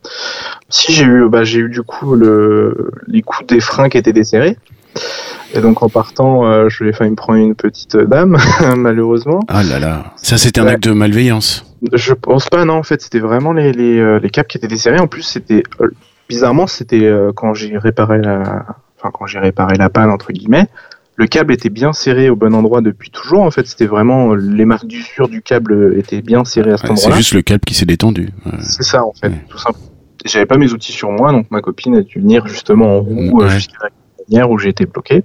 [0.69, 4.12] Si j'ai eu bah j'ai eu du coup le les coups des freins qui étaient
[4.12, 4.57] desserrés.
[5.54, 8.37] Et donc en partant, euh, je vais failli me prendre une petite dame
[8.76, 9.40] malheureusement.
[9.49, 10.73] Ah là là, ça c'était un Ouais.
[10.73, 11.64] acte de malveillance.
[11.92, 14.68] Je pense pas non en fait c'était vraiment les les, euh, les câbles qui étaient
[14.68, 15.00] desserrés.
[15.00, 15.88] En plus c'était euh,
[16.28, 18.64] bizarrement c'était euh, quand j'ai réparé la
[18.99, 20.66] enfin quand j'ai réparé la panne entre guillemets.
[21.16, 23.42] Le câble était bien serré au bon endroit depuis toujours.
[23.42, 26.76] En fait, c'était vraiment euh, les marques d'usure du câble euh, étaient bien serrées à
[26.78, 27.16] cet Ouais, c'est endroit-là.
[27.18, 28.30] juste le câble qui s'est détendu.
[28.47, 29.85] Euh, C'est ça en fait, tout simplement.
[30.25, 33.40] J'avais pas mes outils sur moi, donc ma copine a dû venir justement en roue
[33.42, 33.50] euh, Ouais.
[33.50, 33.88] jusqu'à la
[34.50, 35.25] où j'ai été bloqué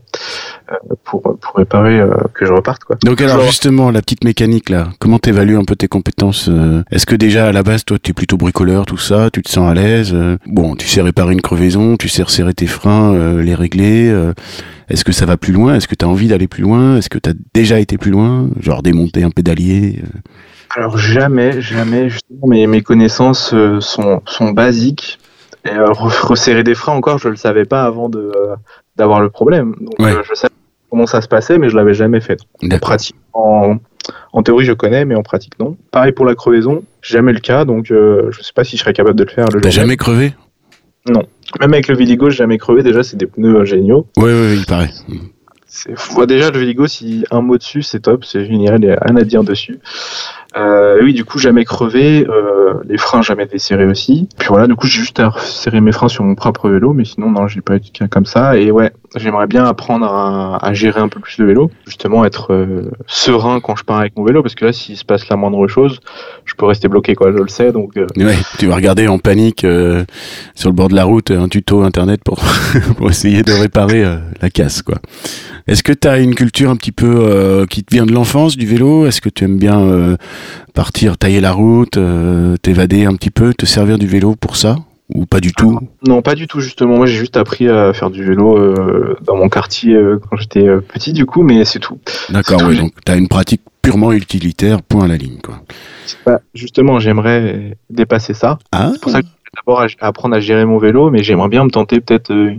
[0.72, 2.98] euh, pour pour réparer euh, que je reparte quoi.
[3.04, 7.06] Donc alors justement, la petite mécanique là, comment t'évalues un peu tes compétences euh, Est-ce
[7.06, 9.74] que déjà à la base, toi, t'es plutôt bricoleur, tout ça, tu te sens à
[9.74, 10.16] l'aise
[10.48, 14.14] Bon, tu sais réparer une crevaison, tu sais resserrer tes freins, les régler.
[14.90, 17.18] Est-ce que ça va plus loin Est-ce que t'as envie d'aller plus loin Est-ce que
[17.18, 20.02] t'as déjà été plus loin Genre démonter un pédalier
[20.76, 25.20] Alors jamais, jamais, justement, mes, mes connaissances sont, sont basiques.
[25.66, 28.56] Et euh, re- resserrer des freins encore, je le savais pas avant de euh,
[28.96, 29.76] d'avoir le problème.
[29.82, 30.14] Donc Ouais.
[30.14, 30.54] euh, je savais
[30.90, 32.40] comment ça se passait, mais je l'avais jamais fait.
[32.64, 32.90] En D'accord.
[32.90, 33.78] pratique, en,
[34.32, 35.76] en théorie, je connais, mais en pratique, non.
[35.92, 38.94] Pareil pour la crevaison, jamais le cas, donc euh, je sais pas si je serais
[38.94, 40.34] capable de le faire le T'as jamais crevé?
[41.08, 41.24] Même.
[41.60, 42.82] Même avec le Véligo, j'ai jamais crevé.
[42.82, 44.08] Déjà, c'est des pneus euh, géniaux.
[44.18, 44.90] Ouais, ouais, ouais, il paraît.
[45.68, 48.24] C'est ouais, déjà le Véligo, si un mot dessus, c'est top.
[48.26, 49.80] C'est génial, il y a rien à dire dessus.
[50.56, 54.30] Euh, oui, du coup, jamais crevé, euh, les freins jamais desserrés aussi.
[54.38, 57.04] Puis voilà, du coup, j'ai juste à serrer mes freins sur mon propre vélo, mais
[57.04, 58.58] sinon, non, j'ai pas eu de comme ça.
[58.58, 62.92] Et ouais, j'aimerais bien apprendre à, gérer un peu plus le vélo, justement être euh,
[63.08, 65.68] serein quand je pars avec mon vélo, parce que là, s'il se passe la moindre
[65.68, 66.00] chose,
[66.46, 67.32] je peux rester bloqué, quoi.
[67.32, 67.98] Je le sais, donc.
[67.98, 70.06] euh, Ouais, tu vas regarder en panique euh,
[70.56, 72.42] sur le bord de la route un tuto internet pour,
[72.98, 74.06] pour essayer de réparer
[74.42, 74.96] la casse, quoi.
[75.68, 78.56] Est-ce que tu as une culture un petit peu euh, qui te vient de l'enfance
[78.56, 79.08] du vélo?
[79.08, 80.16] Est-ce que tu aimes bien euh,
[80.74, 84.76] partir tailler la route, euh, t'évader un petit peu, te servir du vélo pour ça?
[85.14, 85.80] Ou pas du tout?
[86.08, 86.98] Non, pas du tout, justement.
[86.98, 90.68] Moi, j'ai juste appris à faire du vélo euh, dans mon quartier euh, quand j'étais
[90.68, 92.00] euh, petit, du coup, mais c'est tout.
[92.30, 95.62] D'accord, oui, donc tu as une pratique purement utilitaire, point à la ligne, quoi.
[96.26, 98.58] Bah, justement, j'aimerais dépasser ça.
[98.72, 101.50] Ah, C'est pour ça que d'abord à- à apprendre à gérer mon vélo, mais j'aimerais
[101.50, 102.54] bien me tenter peut-être euh,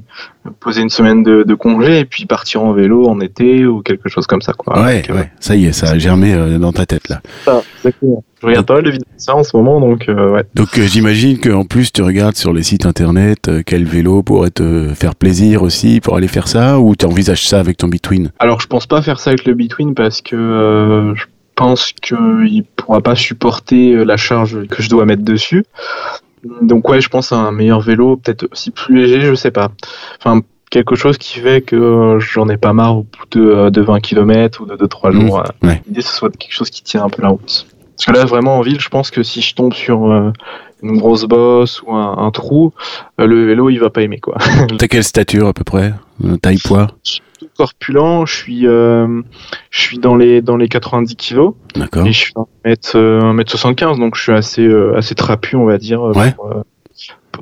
[0.61, 4.09] poser une semaine de, de congé et puis partir en vélo en été ou quelque
[4.09, 4.52] chose comme ça.
[4.52, 4.82] Quoi.
[4.82, 7.20] ouais, Donc, euh, ça y est, ça a germé euh, dans ta tête là.
[7.44, 8.24] ça, exactement.
[8.40, 10.44] Je regarde pas mal de vidéos de ça en ce moment, donc euh, ouais.
[10.54, 15.14] Donc j'imagine qu'en plus tu regardes sur les sites internet quel vélo pourrait te faire
[15.14, 18.66] plaisir aussi pour aller faire ça ou tu envisages ça avec ton Between Alors, je
[18.66, 24.04] pense pas faire ça avec le Between parce que je pense qu'il pourra pas supporter
[24.04, 25.64] la charge que je dois mettre dessus.
[26.62, 29.70] Donc ouais, je pense à un meilleur vélo, peut-être aussi plus léger, je sais pas.
[30.18, 33.70] Enfin, quelque chose qui fait que euh, j'en ai pas marre au bout de, euh,
[33.70, 35.40] de 20 km ou de 2-3 Mmh, jours.
[35.40, 35.66] euh.
[35.66, 35.82] ouais.
[35.87, 37.66] L'idée, ce soit quelque chose qui tient un peu la route.
[37.96, 40.30] Parce que là, vraiment, en ville, je pense que si je tombe sur euh,
[40.82, 42.72] une grosse bosse ou un, un trou,
[43.20, 44.36] euh, le vélo, il va pas aimer, quoi.
[44.78, 45.94] T'as quelle stature à peu près?
[46.24, 46.88] Euh, Taille poids?
[47.56, 49.22] corpulent, je suis, euh,
[49.70, 51.54] je suis dans les, dans les 90 kilos.
[51.74, 52.06] D'accord.
[52.06, 52.32] Et je suis
[52.64, 56.02] 1m, euh, 1m75, donc je suis assez, euh, assez trapu, on va dire.
[56.02, 56.32] Ouais.
[56.32, 56.62] pour, euh,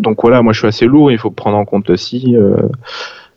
[0.00, 2.36] donc voilà, moi je suis assez lourd, il faut prendre en compte aussi.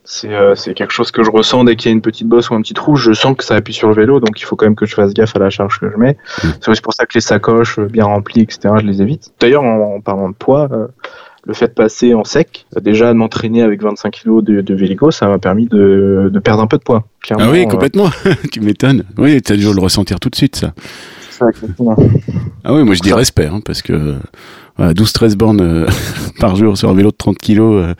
[0.10, 2.56] C'est euh, quelque chose que je ressens dès qu'il y a une petite bosse ou
[2.56, 4.65] un petit trou, je sens que ça appuie sur le vélo, donc il faut quand
[4.65, 6.15] même que je fasse gaffe à la charge que je mets.
[6.43, 6.48] Mm.
[6.62, 9.34] C'est aussi pour ça que les sacoches euh, bien remplies, etc., je les évite.
[9.41, 10.88] D'ailleurs, en, en parlant de poids, euh,
[11.46, 15.12] le fait de passer en sec, déjà de m'entraîner avec 25 kg de, de Véligo,
[15.12, 17.04] ça m'a permis de, de perdre un peu de poids.
[17.32, 18.10] Ah oui, euh, complètement.
[18.52, 19.04] tu m'étonnes.
[19.17, 20.74] Oui, t'as dû le ressentir tout de suite ça.
[21.30, 21.98] c'est ça, exactement.
[22.63, 24.15] Ah oui, moi je dis respect hein, parce que
[24.78, 25.88] voilà, 12-13 bornes euh,
[26.40, 27.94] par jour sur un vélo de 30 kilos euh,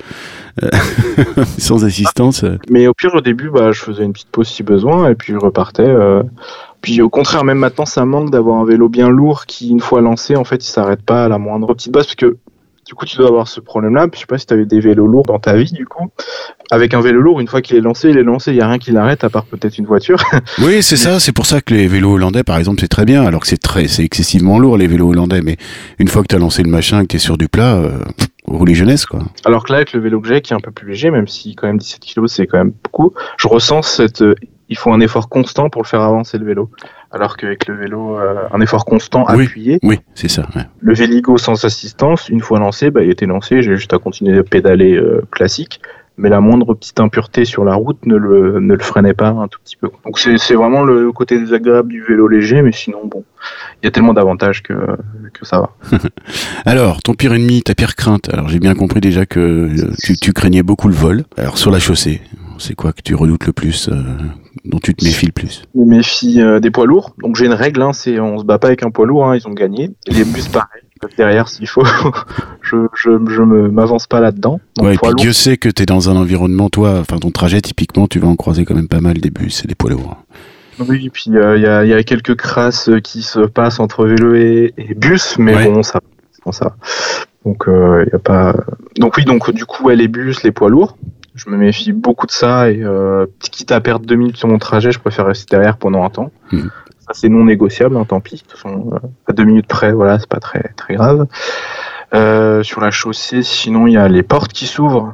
[0.64, 2.44] euh, sans assistance.
[2.44, 5.16] euh, Mais au pire, au début, bah, je faisais une petite pause si besoin, et
[5.16, 5.88] puis je repartais.
[5.88, 6.24] euh.
[6.82, 10.00] Puis au contraire, même maintenant, ça manque d'avoir un vélo bien lourd qui, une fois
[10.02, 12.38] lancé, en fait, il s'arrête pas à la moindre petite bosse, parce que
[12.88, 14.08] Du coup, tu dois avoir ce problème-là.
[14.14, 16.10] Je sais pas si tu as eu des vélos lourds dans ta vie, du coup.
[16.72, 18.68] Avec un vélo lourd, une fois qu'il est lancé, il est lancé, il n'y a
[18.68, 20.18] rien qui l'arrête à part peut-être une voiture.
[20.60, 21.20] oui, c'est ça.
[21.20, 23.26] C'est pour ça que les vélos hollandais, par exemple, c'est très bien.
[23.26, 25.42] Alors que c'est très, c'est excessivement lourd, les vélos hollandais.
[25.42, 25.58] Mais
[26.00, 28.00] une fois que tu as lancé le machin, que tu es sur du plat, euh,
[28.48, 29.20] rouler jeunesse, quoi.
[29.44, 31.28] Alors que là, avec le vélo que j'ai, qui est un peu plus léger, même
[31.28, 34.36] si quand même 17 kg, c'est quand même beaucoup, je ressens cette, euh,
[34.70, 36.70] il faut un effort constant pour le faire avancer le vélo.
[37.18, 39.80] Alors qu'avec le vélo, euh, un effort constant appuyé.
[39.82, 40.44] Oui, c'est ça.
[40.56, 40.62] Ouais.
[40.80, 43.64] Le Véligo sans assistance, une fois lancé, bah, il était lancé.
[43.64, 45.82] J'ai juste à continuer de pédaler euh, classique.
[46.20, 49.48] Mais la moindre petite impureté sur la route ne le, ne le freinait pas un
[49.48, 49.90] tout petit peu.
[50.04, 53.24] Donc c'est vraiment le côté désagréable du vélo léger, mais sinon, bon,
[53.82, 54.74] il y a tellement d'avantages que,
[55.34, 55.70] que ça va.
[56.66, 58.34] alors, ton pire ennemi, ta pire crainte.
[58.34, 61.24] Alors j'ai bien compris déjà que euh, tu, tu craignais beaucoup le vol.
[61.38, 62.22] Alors sur la chaussée,
[62.58, 64.02] c'est quoi que tu redoutes le plus, euh,
[64.66, 67.16] dont tu te méfies le plus Je me méfie euh, des poids lourds.
[67.22, 69.36] Donc j'ai une règle, hein, c'est on se bat pas avec un poids lourd, hein,
[69.36, 69.92] ils ont gagné.
[70.08, 70.82] Et les bus pareil,
[71.18, 71.86] derrière s'il faut.
[72.62, 74.60] je je, je m'avance pas là-dedans.
[74.80, 77.62] Ouais, et puis Dieu sait que tu es dans un environnement, toi, enfin ton trajet
[77.62, 80.18] typiquement, tu vas en croiser quand même pas mal des bus et des poids lourds.
[80.80, 84.06] Oui, et puis il euh, y, a, y, a, quelques crasses qui se passent entre
[84.06, 86.02] vélo et, et bus, mais bon, ça,
[86.46, 86.76] bon, ça.
[87.46, 88.56] Donc il euh, y a pas.
[88.98, 90.98] Donc oui, donc du coup, ouais, les bus, les poids lourds
[91.38, 94.58] je me méfie beaucoup de ça et euh, quitte à perdre deux minutes sur mon
[94.58, 96.32] trajet, je préfère rester derrière pendant un temps.
[96.52, 96.62] Mmh.
[97.00, 98.36] Ça c'est non négociable, hein, tant pis.
[98.36, 101.28] De toute façon, euh, à deux minutes près, voilà, c'est pas très très grave.
[102.14, 105.14] Euh, sur la chaussée, sinon il y a les portes qui s'ouvrent.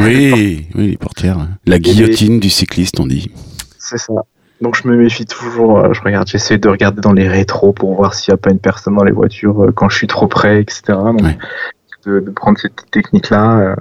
[0.00, 1.38] oui, oui, les portières.
[1.66, 2.40] La guillotine les...
[2.40, 3.30] du cycliste, on dit.
[3.78, 4.14] C'est ça.
[4.60, 5.94] Donc je me méfie toujours.
[5.94, 8.58] Je regarde, j'essaie de regarder dans les rétros pour voir s'il n'y a pas une
[8.58, 10.82] personne dans les voitures quand je suis trop près, etc.
[10.88, 11.38] Donc, ouais.
[12.04, 13.76] de, de, prendre cette technique-là.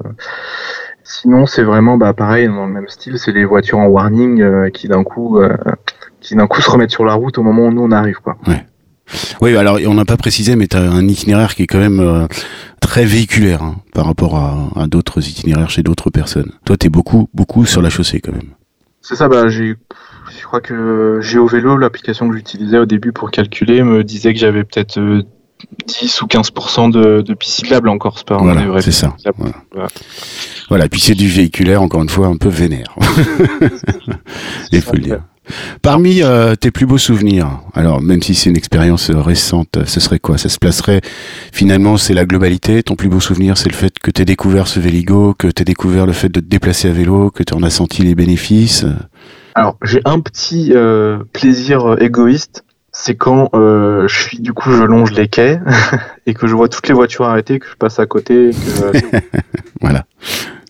[1.11, 4.69] Sinon, c'est vraiment bah, pareil dans le même style, c'est les voitures en warning euh,
[4.69, 5.57] qui d'un coup, euh,
[6.21, 8.37] qui d'un coup se remettent sur la route au moment où nous on arrive, quoi.
[8.45, 8.63] Ouais.
[9.41, 11.99] Oui, alors on n'a pas précisé, mais tu as un itinéraire qui est quand même
[11.99, 12.27] euh,
[12.79, 16.51] très véhiculaire hein, par rapport à, à d'autres itinéraires chez d'autres personnes.
[16.63, 18.53] Toi, tu es beaucoup, beaucoup sur la chaussée quand même.
[19.01, 19.77] C'est ça, bah, j'ai,
[20.37, 24.63] je crois que GeoVélo, l'application que j'utilisais au début pour calculer, me disait que j'avais
[24.63, 24.99] peut-être
[25.85, 29.15] 10 ou 15% de, de pistes cyclables en Corse par Voilà, c'est ça.
[29.37, 29.55] Voilà.
[29.71, 29.87] voilà.
[30.69, 30.89] voilà.
[30.89, 32.95] puis c'est du véhiculaire, encore une fois, un peu vénère.
[34.71, 35.21] Il faut le dire.
[35.81, 40.19] Parmi euh, tes plus beaux souvenirs, alors même si c'est une expérience récente, ce serait
[40.19, 40.37] quoi?
[40.37, 41.01] Ça se placerait
[41.51, 42.83] finalement, c'est la globalité.
[42.83, 45.61] Ton plus beau souvenir, c'est le fait que tu aies découvert ce Véligo, que tu
[45.61, 48.13] aies découvert le fait de te déplacer à vélo, que tu en as senti les
[48.13, 48.85] bénéfices.
[49.55, 52.63] Alors j'ai un petit euh, plaisir égoïste
[53.01, 55.61] c'est quand euh, je suis du coup je longe les quais
[56.25, 58.51] et que je vois toutes les voitures arrêtées, que je passe à côté.
[58.51, 59.19] Que, euh,
[59.81, 60.03] voilà,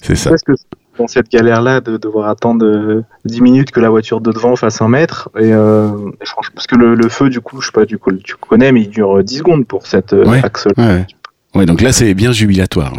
[0.01, 0.29] c'est ça.
[0.29, 0.51] Parce que
[0.99, 4.89] dans cette galère-là de devoir attendre 10 minutes que la voiture de devant fasse un
[4.89, 5.89] mètre et, euh,
[6.21, 8.35] et franchement, parce que le, le, feu du coup, je sais pas du coup tu
[8.35, 10.67] connais, mais il dure 10 secondes pour cette ouais, axe.
[10.77, 11.07] Ouais.
[11.55, 12.93] ouais, donc là c'est bien jubilatoire.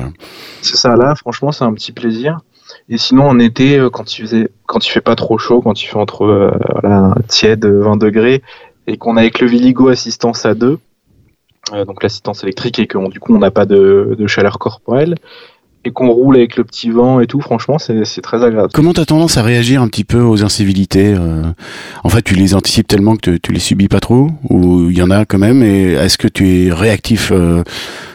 [0.61, 2.41] C'est ça, là franchement c'est un petit plaisir.
[2.89, 5.87] Et sinon, en été, quand il faisait, quand il fait pas trop chaud, quand il
[5.87, 8.43] fait entre euh, voilà, tiède 20 degrés,
[8.91, 10.79] et qu'on a avec le Viligo assistance à 2,
[11.73, 15.15] euh, donc l'assistance électrique, et que du coup on n'a pas de, chaleur corporelle,
[15.85, 18.69] et qu'on roule avec le petit vent et tout, franchement, c'est très agréable.
[18.75, 21.43] Comment tu as tendance à réagir un petit peu aux incivilités euh...
[22.05, 25.01] En fait, tu les anticipes tellement que tu les subis pas trop Ou il y
[25.01, 27.63] en a quand même Et est-ce que tu es réactif euh,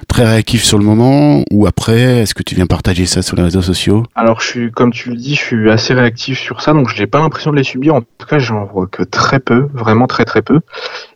[0.07, 3.43] très réactif sur le moment ou après Est-ce que tu viens partager ça sur les
[3.43, 4.03] réseaux sociaux?
[4.15, 6.99] Alors, je suis, comme tu le dis, je suis assez réactif sur ça, donc je
[6.99, 7.95] n'ai pas l'impression de les subir.
[7.95, 10.61] En tout cas, j'en vois que très peu, vraiment très très peu.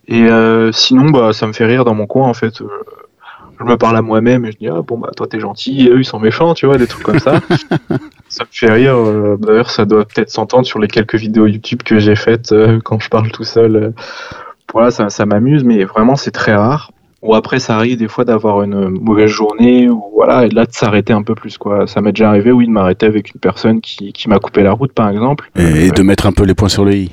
[0.07, 2.61] Et euh, sinon, bah, ça me fait rire dans mon coin, en fait.
[2.61, 2.67] Euh,
[3.59, 5.89] je me parle à moi-même et je dis ah bon bah toi t'es gentil et
[5.89, 7.41] eux ils sont méchants tu vois des trucs comme ça
[8.29, 11.83] ça me fait rire euh, d'ailleurs ça doit peut-être s'entendre sur les quelques vidéos YouTube
[11.83, 13.93] que j'ai faites euh, quand je parle tout seul
[14.71, 18.25] voilà ça, ça m'amuse mais vraiment c'est très rare ou après ça arrive des fois
[18.25, 21.87] d'avoir une mauvaise journée ou voilà et là de s'arrêter un peu plus quoi.
[21.87, 24.71] Ça m'est déjà arrivé oui de m'arrêter avec une personne qui, qui m'a coupé la
[24.71, 25.49] route par exemple.
[25.55, 27.11] Et, euh, de mettre un peu les points sur le i.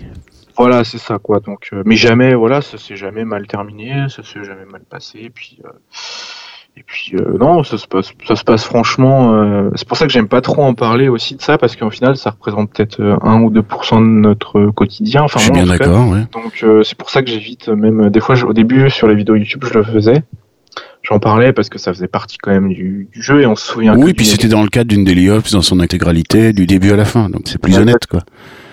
[0.56, 1.40] Voilà c'est ça quoi.
[1.40, 5.18] Donc euh, mais jamais voilà ça s'est jamais mal terminé ça s'est jamais mal passé
[5.22, 5.70] et puis euh,
[6.78, 9.34] et puis euh, non, ça se passe, ça se passe franchement.
[9.34, 11.90] Euh, c'est pour ça que j'aime pas trop en parler aussi de ça parce qu'au
[11.90, 15.22] final, ça représente peut-être 1 ou 2% de notre quotidien.
[15.22, 16.08] Enfin, je suis moi, bien d'accord.
[16.10, 16.26] Ouais.
[16.32, 19.14] Donc euh, c'est pour ça que j'évite même des fois je, au début sur les
[19.14, 20.22] vidéos YouTube, je le faisais.
[21.02, 23.66] J'en parlais parce que ça faisait partie quand même du, du jeu et on se
[23.66, 23.96] souvient.
[23.96, 26.96] Oui, puis c'était dans le cadre d'une Daily Ops dans son intégralité, du début à
[26.96, 27.30] la fin.
[27.30, 28.20] Donc c'est plus ouais, honnête, quoi.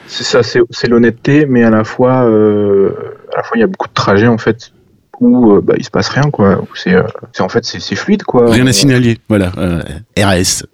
[0.08, 2.92] C'est ça, c'est l'honnêteté, mais à la fois, euh,
[3.32, 4.74] à la fois il y a beaucoup de trajets en fait
[5.20, 6.64] où euh, bah, il se passe rien quoi.
[6.76, 7.04] C'est euh,
[7.40, 8.52] en fait c'est fluide quoi.
[8.52, 9.82] Rien à signaler voilà euh,
[10.18, 10.66] RAS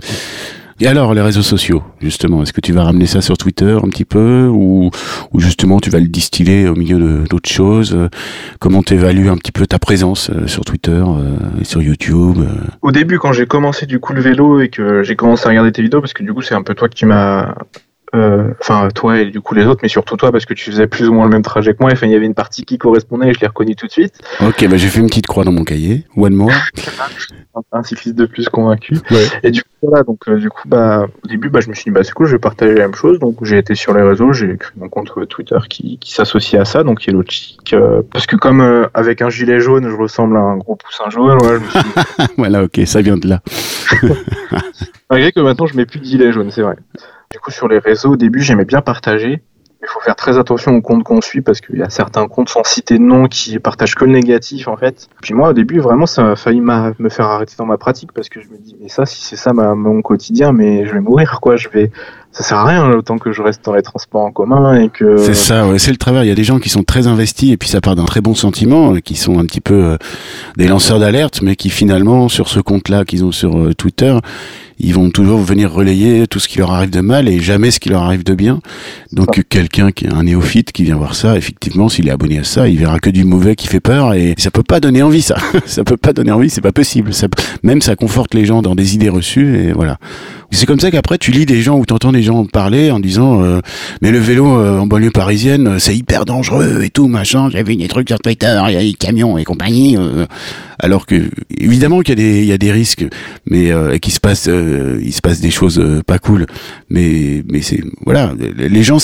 [0.82, 3.90] Et alors, les réseaux sociaux, justement, est-ce que tu vas ramener ça sur Twitter un
[3.90, 4.92] petit peu ou,
[5.34, 7.98] ou justement tu vas le distiller au milieu d'autres choses?
[8.60, 11.04] Comment tu évalues un petit peu ta présence sur Twitter
[11.60, 12.38] et sur YouTube
[12.82, 15.74] Au début, quand j'ai commencé du coup le vélo et que j'ai commencé à regarder
[15.74, 17.56] tes vidéos, parce que du coup c'est un peu toi qui m'as
[18.16, 20.88] euh, enfin toi et du coup les autres, mais surtout toi parce que tu faisais
[20.88, 21.92] plus ou moins le même trajet que moi.
[21.92, 24.16] Enfin, il y avait une partie qui correspondait et je l'ai reconnu tout de suite.
[24.42, 26.06] Ok, bah j'ai fait une petite croix dans mon cahier.
[26.16, 26.52] One more.
[27.72, 28.98] un cycliste de plus convaincu.
[29.44, 31.86] Et du coup voilà, donc euh, du coup bah au début bah je me suis
[31.86, 33.20] dit bah c'est cool, je vais partager la même chose.
[33.20, 36.66] Donc j'ai été sur les réseaux, j'ai créé mon compte Twitter qui, qui s'associe à
[36.66, 37.74] ça, donc est logique.
[37.74, 41.38] Euh, parce que comme avec un gilet jaune, je ressemble à un gros poussin jaune.
[41.40, 42.34] Voilà, je me suis...
[42.38, 43.42] voilà, ok, ça vient de là.
[45.12, 46.76] Malgré que maintenant je mets plus de gilet jaune, c'est vrai.
[47.32, 49.44] Du coup, sur les réseaux, au début, j'aimais bien partager.
[49.84, 52.50] Il faut faire très attention aux comptes qu'on suit parce qu'il y a certains comptes
[52.50, 55.08] sans citer de nom qui partagent que le négatif en fait.
[55.22, 58.28] Puis moi au début vraiment ça a failli me faire arrêter dans ma pratique parce
[58.28, 61.40] que je me dis mais ça si c'est ça mon quotidien mais je vais mourir
[61.42, 61.92] quoi je vais
[62.34, 65.16] ça sert à rien autant que je reste dans les transports en commun et que
[65.16, 67.54] c'est ça ouais, c'est le travers il y a des gens qui sont très investis
[67.54, 69.98] et puis ça part d'un très bon sentiment euh, qui sont un petit peu euh,
[70.58, 74.18] des lanceurs d'alerte mais qui finalement sur ce compte là qu'ils ont sur euh, Twitter
[74.80, 77.80] ils vont toujours venir relayer tout ce qui leur arrive de mal et jamais ce
[77.80, 78.62] qui leur arrive de bien.
[79.12, 82.44] Donc quelqu'un qui est un néophyte qui vient voir ça, effectivement, s'il est abonné à
[82.44, 85.22] ça, il verra que du mauvais qui fait peur et ça peut pas donner envie
[85.22, 85.38] ça.
[85.66, 87.14] ça peut pas donner envie, c'est pas possible.
[87.14, 87.28] Ça,
[87.64, 89.98] même ça conforte les gens dans des idées reçues et voilà.
[90.52, 93.44] C'est comme ça qu'après tu lis des gens ou t'entends des gens parler en disant
[93.44, 93.60] euh,
[94.02, 97.50] mais le vélo euh, en banlieue parisienne euh, c'est hyper dangereux et tout machin.
[97.52, 99.96] J'ai vu des trucs sur Twitter, il y a des camions et compagnie.
[100.80, 103.06] alors que évidemment qu'il y a des il y a des risques,
[103.46, 104.20] mais qu'il se
[104.70, 106.46] passe il se passe des choses pas cool.
[106.90, 108.98] Mais mais c'est voilà les gens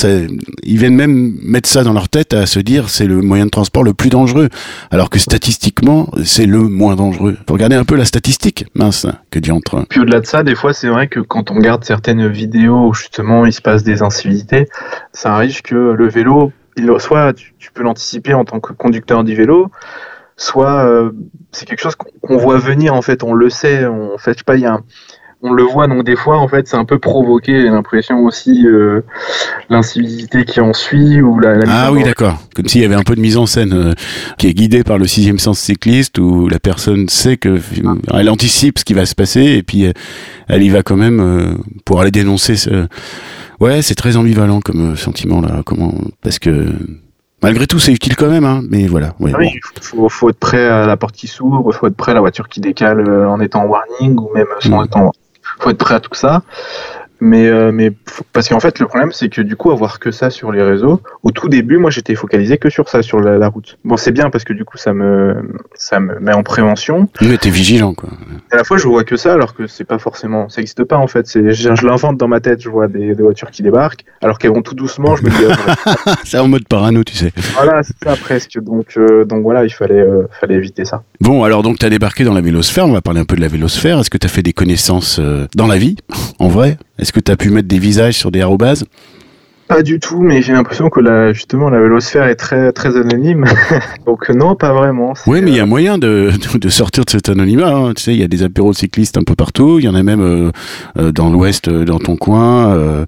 [0.64, 3.52] ils viennent même mettre ça dans leur tête à se dire c'est le moyen de
[3.52, 4.50] transport le plus dangereux
[4.92, 7.38] alors que statistiquement c'est le moins dangereux.
[7.48, 9.86] Faut regarder un peu la statistique mince que entre.
[9.90, 12.94] Puis au-delà de ça des fois c'est vrai que quand on regarde certaines vidéos où
[12.94, 14.68] justement il se passe des incivilités,
[15.14, 16.52] ça arrive que le vélo,
[17.00, 19.72] soit tu, peux l'anticiper en tant que conducteur du vélo,
[20.38, 21.12] soit euh,
[21.52, 24.44] c'est quelque chose qu'on voit venir en fait, on le sait, en fait, je sais
[24.44, 24.84] pas, il y a un,
[25.42, 29.02] on le voit donc des fois en fait c'est un peu provoqué l'impression aussi euh,
[29.70, 33.16] l'incivilité qui en suit ou la, ah oui d'accord comme s'il y avait un peu
[33.16, 33.94] de mise en scène euh,
[34.38, 38.18] qui est guidée par le sixième sens cycliste où la personne sait que ah.
[38.20, 39.92] elle anticipe ce qui va se passer et puis
[40.48, 41.54] elle y va quand même euh,
[41.86, 42.88] pour aller dénoncer ce...
[43.60, 46.68] ouais c'est très ambivalent comme sentiment là comment parce que
[47.44, 49.14] Malgré tout, c'est utile quand même, hein, mais voilà.
[49.20, 52.16] oui, il faut, être prêt à la porte qui s'ouvre, il faut être prêt à
[52.16, 54.86] la voiture qui décale en étant warning ou même sans mm.
[54.86, 55.12] étant
[55.60, 56.42] faut être prêt à tout ça.
[57.26, 57.92] Mais, euh, mais
[58.34, 61.02] parce qu'en fait, le problème, c'est que du coup, avoir que ça sur les réseaux,
[61.24, 63.80] au tout début, moi, j'étais focalisé que sur ça, sur la, route.
[63.84, 65.36] Bon, c'est bien parce que du coup, ça me,
[65.74, 67.10] ça me met en prévention.
[67.22, 68.10] Mais t'es vigilant, quoi.
[68.52, 70.98] à la fois, je vois que ça, alors que c'est pas forcément, ça existe pas,
[70.98, 71.26] en fait.
[71.26, 74.62] C'est, je, l'invente dans ma tête, je vois des, voitures qui débarquent, alors qu'elles vont
[74.62, 75.56] tout doucement, je me dis.
[75.88, 77.32] Ah, c'est en mode parano, tu sais.
[77.56, 78.60] Voilà, c'est ça presque.
[78.60, 81.02] Donc, euh, donc voilà, il fallait, euh, fallait éviter ça.
[81.22, 82.86] Bon, alors, donc, t'as débarqué dans la vélosphère.
[82.86, 83.98] On va parler un peu de la vélosphère.
[83.98, 85.20] Est-ce que t'as fait des connaissances
[85.56, 85.96] dans la vie,
[86.38, 86.78] en vrai?
[87.00, 88.86] Est-ce que tu as pu mettre des visages sur des arrobases
[89.68, 93.46] pas du tout, mais j'ai l'impression que la, justement la vélosphère est très très anonyme.
[94.06, 95.14] Donc non, pas vraiment.
[95.26, 97.74] Oui, mais il y a euh, moyen de, de, sortir de cet anonymat.
[97.74, 97.94] Hein.
[97.96, 99.80] Tu sais, il y a des apéros cyclistes un peu partout.
[99.80, 100.52] Il y en a même euh,
[101.00, 103.06] euh, dans l'Ouest, dans ton coin,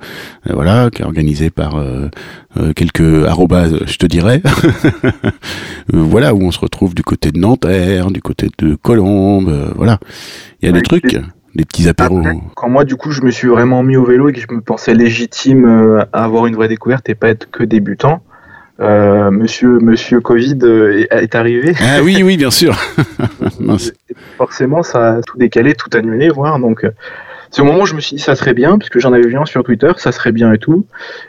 [0.49, 1.75] voilà, qui est organisé par
[2.75, 4.41] quelques arrobas, je te dirais.
[5.93, 9.73] voilà, où on se retrouve du côté de Nanterre, du côté de Colombes.
[9.75, 9.99] voilà,
[10.61, 11.19] il y a des trucs
[11.57, 12.21] les petits apéros.
[12.55, 14.61] quand moi, du coup, je me suis vraiment mis au vélo et que je me
[14.61, 18.21] pensais légitime euh, à avoir une vraie découverte et pas être que débutant,
[18.79, 21.73] euh, monsieur, monsieur Covid euh, est, arrivé.
[21.81, 22.77] Ah oui, oui, bien sûr.
[24.37, 26.59] forcément, ça a tout décalé, tout annulé, voire.
[26.59, 26.85] Donc,
[27.49, 29.35] c'est au moment où je me suis dit ça serait bien, puisque j'en avais vu
[29.35, 30.85] un sur Twitter, ça serait bien et tout.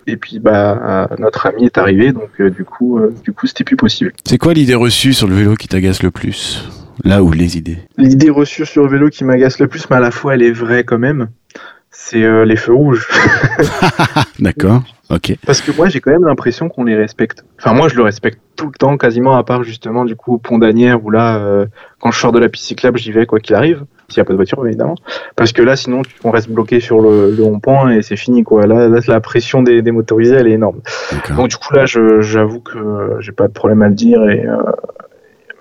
[0.06, 4.12] Et puis, bah, notre ami est arrivé, donc du coup, du coup, c'était plus possible.
[4.26, 6.68] C'est quoi l'idée reçue sur le vélo qui t'agace le plus?
[7.04, 10.00] Là où les idées L'idée reçue sur le vélo qui m'agace le plus, mais à
[10.00, 11.28] la fois elle est vraie quand même,
[11.90, 13.08] c'est euh, les feux rouges.
[14.38, 15.36] D'accord, ok.
[15.46, 17.44] Parce que moi j'ai quand même l'impression qu'on les respecte.
[17.58, 20.38] Enfin moi je le respecte tout le temps quasiment, à part justement du coup au
[20.38, 21.66] pont d'Anière où là, euh,
[22.00, 23.84] quand je sors de la piste cyclable, j'y vais quoi qu'il arrive.
[24.08, 24.94] S'il n'y a pas de voiture évidemment.
[25.36, 28.66] Parce que là sinon on reste bloqué sur le, le rond-point et c'est fini quoi.
[28.66, 30.80] Là, la pression des, des, motorisés elle est énorme.
[31.36, 34.46] Donc du coup là j'avoue que j'ai pas de problème à le dire et...
[34.46, 34.56] Euh,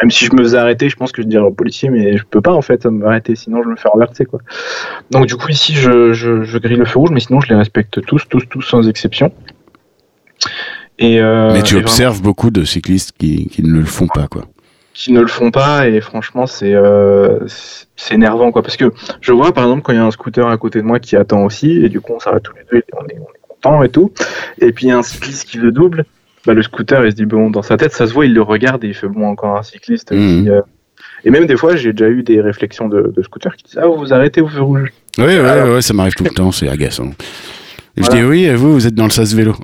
[0.01, 2.23] même si je me faisais arrêter, je pense que je dirais au policier, mais je
[2.23, 4.39] peux pas en fait m'arrêter, sinon je me fais renverser quoi.
[5.11, 8.01] Donc du coup ici je, je, grille le feu rouge, mais sinon je les respecte
[8.05, 9.31] tous, tous, tous sans exception.
[10.99, 14.43] Et euh, mais tu observes beaucoup de cyclistes qui, qui, ne le font pas quoi.
[14.93, 17.39] qui ne le font pas et franchement c'est euh,
[17.95, 20.47] c'est énervant quoi parce que je vois par exemple quand il y a un scooter
[20.47, 22.77] à côté de moi qui attend aussi et du coup on s'arrête tous les deux
[22.79, 24.11] et on est, on est content et tout
[24.59, 26.05] et puis il y a un cycliste qui le double
[26.47, 28.41] bah, le scooter il se dit bon dans sa tête ça se voit il le
[28.41, 30.43] regarde et il fait bon encore un cycliste Mhm.
[30.43, 30.61] qui, euh,
[31.25, 33.85] et même des fois j'ai déjà eu des réflexions de, de scooters qui disent ah
[33.85, 36.51] vous vous arrêtez au feu rouge Oui, ouais, Alors- ouais, ça m'arrive tout le temps,
[36.51, 37.11] c'est agaçant.
[37.97, 38.15] Et Voilà.
[38.15, 39.55] Je dis oui, et vous, vous êtes dans le sas vélo.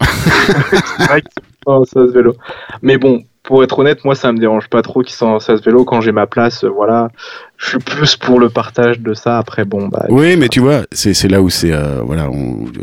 [0.98, 2.36] C'est vrai que c'est pas un sas vélo.
[2.82, 5.62] Mais bon, pour être honnête, moi, ça me dérange pas trop qu'ils soient en sas
[5.62, 5.84] vélo.
[5.84, 7.10] Quand j'ai ma place, euh, voilà,
[7.58, 9.38] je suis plus pour le partage de ça.
[9.38, 10.06] Après, bon, bah.
[10.08, 12.30] Oui, mais tu vois, c'est là où c'est euh, voilà,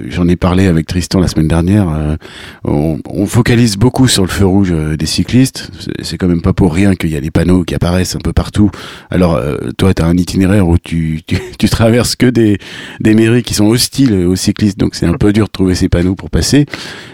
[0.09, 1.89] j'en ai parlé avec Tristan la semaine dernière.
[1.89, 2.17] euh,
[2.65, 5.71] on, focalise beaucoup sur le feu rouge des cyclistes.
[6.03, 8.33] C'est- quand même pas pour rien qu'il y a des panneaux qui apparaissent un peu
[8.35, 8.71] partout.
[9.11, 9.41] Alors
[9.79, 12.59] toi, tu as un itinéraire où tu, tu, traverses que des
[13.03, 16.15] mairies qui sont hostiles aux cyclistes, donc c'est un peu dur de trouver ces panneaux
[16.17, 16.67] pour passer.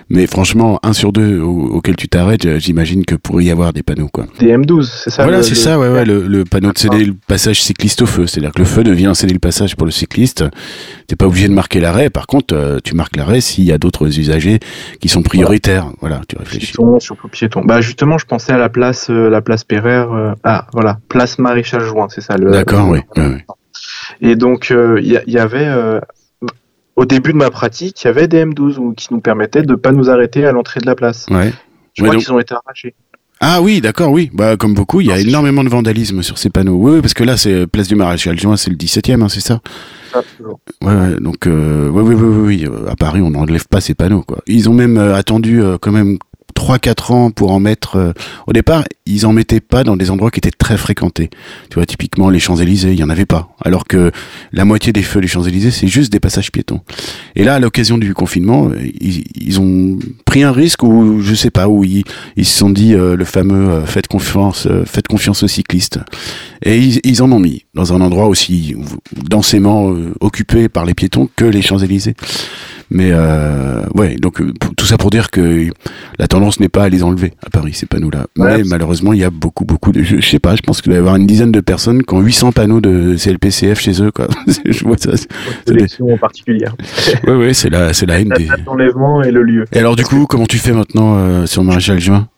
[0.09, 3.83] Mais franchement, un sur deux au- auquel tu t'arrêtes, j'imagine que pourrait y avoir des
[3.83, 4.25] panneaux quoi.
[4.39, 7.13] Des M12, c'est ça Voilà, c'est ça, ouais, ouais, le, le panneau de céder le
[7.27, 8.27] passage cycliste au feu.
[8.27, 10.45] C'est-à-dire que le feu devient céder le passage pour le cycliste.
[11.07, 12.09] T'es pas obligé de marquer l'arrêt.
[12.09, 14.59] Par contre, euh, tu marques l'arrêt s'il y a d'autres usagers
[15.01, 15.89] qui sont prioritaires.
[16.01, 16.67] Voilà, tu réfléchis.
[16.73, 17.61] Piéton, surtout piéton.
[17.63, 20.11] Bah, justement, je pensais à la place, euh, la place Pereire.
[20.13, 22.51] euh, ah, voilà, place Maréchal Juin, c'est ça le.
[22.51, 23.01] D'accord, oui.
[23.17, 23.45] ouais, ouais.
[24.23, 25.69] Et donc, euh, il y, avait.
[26.97, 29.75] au début de ma pratique, il y avait des M12 où- qui nous permettaient de
[29.75, 31.27] pas nous arrêter à l'entrée de la place.
[31.31, 31.53] Ouais.
[31.93, 32.95] Je Ouais, crois qu'ils ont été arrachés.
[33.41, 34.31] Ah oui, d'accord, oui.
[34.33, 36.77] Bah, comme beaucoup, il y a énormément de vandalisme sur ces panneaux.
[36.77, 39.41] Oui, oui, parce que là, c'est place du Maréchal Juin, c'est le 17e, hein, c'est
[39.41, 39.61] ça
[40.13, 40.59] Ça, toujours.
[40.83, 43.95] Ouais, ouais, donc euh, oui, oui, oui, oui, oui, à Paris, on n'enlève pas ces
[43.95, 44.23] panneaux.
[44.23, 44.39] Quoi.
[44.47, 46.17] Ils ont même euh, attendu euh, quand même
[46.67, 47.97] 3-4 ans pour en mettre.
[47.97, 48.13] euh,
[48.49, 51.31] au départ, ils en mettaient pas dans des endroits qui étaient très fréquentés.
[51.71, 53.51] Tu vois, typiquement les Champs-Élysées, il y en avait pas.
[53.65, 54.11] Alors que
[54.53, 56.81] la moitié des feux des Champs-Élysées, c'est juste des passages piétons.
[57.37, 61.35] Et là, à l'occasion du confinement, euh, ils, ils ont pris un risque où je
[61.35, 62.05] sais pas où ils,
[62.37, 66.01] se sont dit euh, le fameux euh, faites confiance, euh, faites confiance aux cyclistes.
[66.65, 68.75] Et ils, ils en ont mis dans un endroit aussi
[69.13, 72.17] densément euh, occupé par les piétons que les Champs-Élysées.
[72.91, 75.67] Mais euh, ouais, donc euh, tout ça pour dire que
[76.19, 78.27] la tendance n'est pas à les enlever à Paris ces panneaux-là.
[78.39, 80.81] Ouais, Mais malheureusement, il y a beaucoup, beaucoup de, je, je sais pas, je pense
[80.83, 84.01] qu'il doit y avoir une dizaine de personnes qui ont 800 panneaux de CLPCF chez
[84.03, 84.29] eux, quoi.
[84.65, 85.17] je vois ça.
[85.17, 85.29] c'est-
[85.67, 86.75] Sélection en particulière.
[87.27, 88.45] Ouais, ouais, c'est la, c'est la haine La des.
[88.47, 89.65] date d'enlèvement et le lieu.
[89.73, 92.29] Et alors du coup, comment tu fais maintenant euh, sur Maréchal Juin?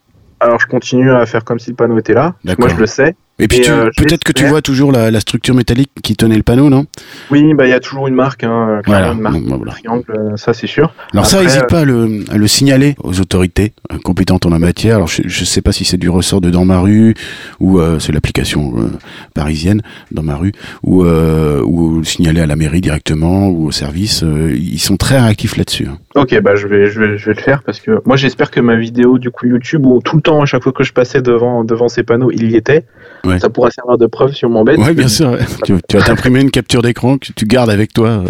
[0.41, 2.35] Alors, je continue à faire comme si le panneau était là.
[2.59, 3.17] Moi, je le sais.
[3.40, 6.42] Et puis euh, peut-être que tu vois toujours la, la structure métallique qui tenait le
[6.42, 6.87] panneau, non?
[7.31, 9.12] Oui, bah, il y a toujours une marque, hein, clairement, Voilà.
[9.14, 9.72] une marque Bon, bah, voilà.
[9.72, 10.92] triangle, euh, ça c'est sûr.
[11.12, 14.51] Alors ça, n'hésite euh, pas à le, à le signaler aux autorités euh, compétentes en
[14.51, 14.96] la matière.
[14.96, 17.14] Alors je ne sais pas si c'est du ressort de Dans ma rue
[17.61, 18.88] ou euh, c'est l'application euh,
[19.35, 23.70] parisienne Dans ma rue ou, euh, ou le signaler à la mairie directement ou au
[23.70, 24.22] service.
[24.24, 25.87] euh, ils sont très réactifs là-dessus.
[25.88, 25.98] hein.
[26.14, 28.59] Ok, bah je vais, je vais, je vais le faire parce que moi j'espère que
[28.61, 31.22] ma vidéo du coup YouTube où tout le temps à chaque fois que je passais
[31.22, 32.85] devant devant ces panneaux il y était,
[33.29, 33.38] Ouais.
[33.38, 34.79] ça pourra servir de preuve sur mon bête.
[34.79, 35.37] Ouais, bien sûr.
[35.64, 38.25] tu, tu vas t'imprimer une capture d'écran que tu gardes avec toi euh,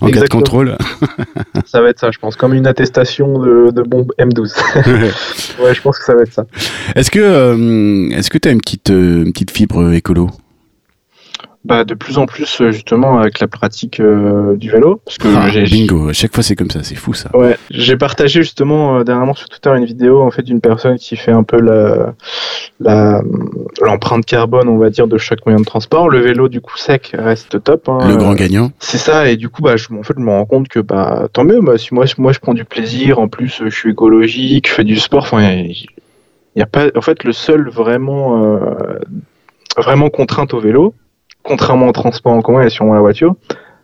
[0.00, 0.76] en cas de contrôle.
[1.66, 4.54] Ça va être ça, je pense, comme une attestation de, de bombe M12.
[5.62, 6.46] ouais, je pense que ça va être ça.
[6.94, 10.30] est-ce que euh, est-ce que tu as une petite euh, une petite fibre écolo?
[11.68, 15.28] Bah de plus en plus euh, justement avec la pratique euh, du vélo, parce que
[15.36, 16.08] Ah, j'ai Bingo.
[16.08, 16.82] À chaque fois c'est comme ça.
[16.82, 17.28] C'est fou ça.
[17.36, 21.14] Ouais, j'ai partagé justement euh, dernièrement sur Twitter une vidéo en fait d'une personne qui
[21.16, 22.14] fait un peu la
[23.82, 26.08] l'empreinte carbone, on va dire, de chaque moyen de transport.
[26.08, 27.88] Le vélo du coup sec reste top.
[27.90, 27.98] hein.
[28.08, 28.70] Le grand gagnant.
[28.78, 31.28] C'est ça, et du coup, bah, je, en fait, je me rends compte que bah,
[31.32, 31.60] tant mieux.
[31.60, 34.84] Bah, si moi, moi, je prends du plaisir, en plus, je suis écologique, je fais
[34.84, 35.24] du sport.
[35.24, 35.86] Enfin, il
[36.56, 36.86] y, a pas.
[36.96, 38.58] En fait, le seul vraiment,
[39.76, 40.94] vraiment contrainte au vélo,
[41.48, 43.34] contrairement au transport en commun et sûrement à la voiture,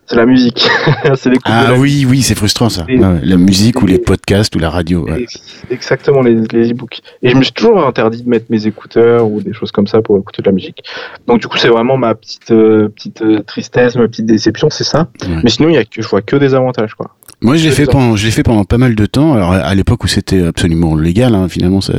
[0.07, 0.67] c'est la musique.
[1.15, 2.85] c'est Ah oui, oui, c'est frustrant ça.
[2.87, 5.05] Et- la musique ou les podcasts ou la radio.
[5.05, 5.25] ouais.
[5.71, 7.01] Exactement, les, les e-books.
[7.23, 10.01] Et je me suis toujours interdit de mettre mes écouteurs ou des choses comme ça
[10.01, 10.83] pour écouter de la musique.
[11.27, 14.83] Donc du coup, c'est vraiment ma petite euh, petite euh, tristesse, ma petite déception, c'est
[14.83, 15.07] ça.
[15.23, 15.39] Ouais.
[15.43, 17.15] Mais sinon, il y a que je vois que des avantages, quoi.
[17.41, 19.33] Moi, je l'ai fait pendant, je fait pendant pas mal de temps.
[19.33, 21.93] Alors, à l'époque où c'était absolument légal, hein, finalement, ça,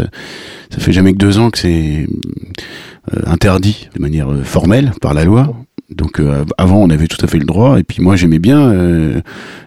[0.70, 2.06] ça fait jamais que deux ans que c'est
[3.14, 5.54] euh, interdit de manière formelle par la loi.
[5.90, 7.78] Donc, euh, avant, on avait tout à fait le droit.
[7.78, 9.20] Et puis, moi, j'aimais bien euh,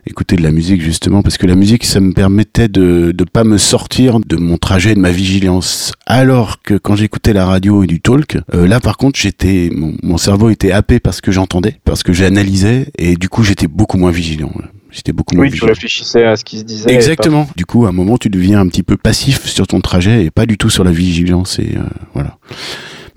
[0.05, 3.43] écouter de la musique justement parce que la musique, ça me permettait de de pas
[3.43, 5.93] me sortir de mon trajet, de ma vigilance.
[6.05, 9.95] Alors que quand j'écoutais la radio et du talk, euh, là, par contre, j'étais, mon,
[10.03, 13.97] mon cerveau était happé parce que j'entendais, parce que j'analysais, et du coup, j'étais beaucoup
[13.97, 14.51] moins vigilant.
[14.91, 16.91] J'étais beaucoup moins Oui, tu réfléchissais à ce qui se disait.
[16.91, 17.47] Exactement.
[17.55, 20.32] Du coup, à un moment, tu deviens un petit peu passif sur ton trajet et
[20.32, 21.60] pas du tout sur la vigilance.
[21.60, 21.82] Et euh,
[22.13, 22.38] voilà.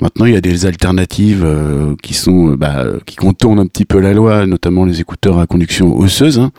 [0.02, 3.84] Maintenant, il y a des alternatives euh, qui sont, euh, bah, qui contournent un petit
[3.84, 6.50] peu la loi, notamment les écouteurs à conduction osseuse, hein,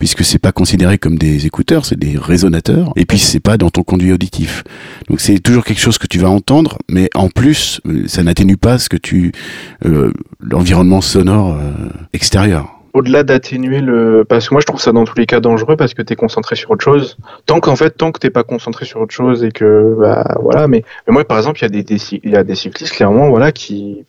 [0.00, 3.70] puisque c'est pas considéré comme des écouteurs, c'est des résonateurs, et puis c'est pas dans
[3.70, 4.64] ton conduit auditif.
[5.08, 8.56] Donc c'est toujours quelque chose que tu vas entendre, mais en plus, euh, ça n'atténue
[8.56, 9.30] pas ce que tu,
[9.84, 11.60] euh, l'environnement sonore
[12.12, 12.79] extérieur.
[12.92, 15.94] Au-delà d'atténuer le, parce que moi je trouve ça dans tous les cas dangereux parce
[15.94, 17.16] que t'es concentré sur autre chose.
[17.46, 20.66] Tant qu'en fait, tant que t'es pas concentré sur autre chose et que, bah voilà,
[20.66, 22.92] mais, mais moi par exemple, il y a des, des, il y a des cyclistes
[22.94, 24.04] clairement, voilà, qui,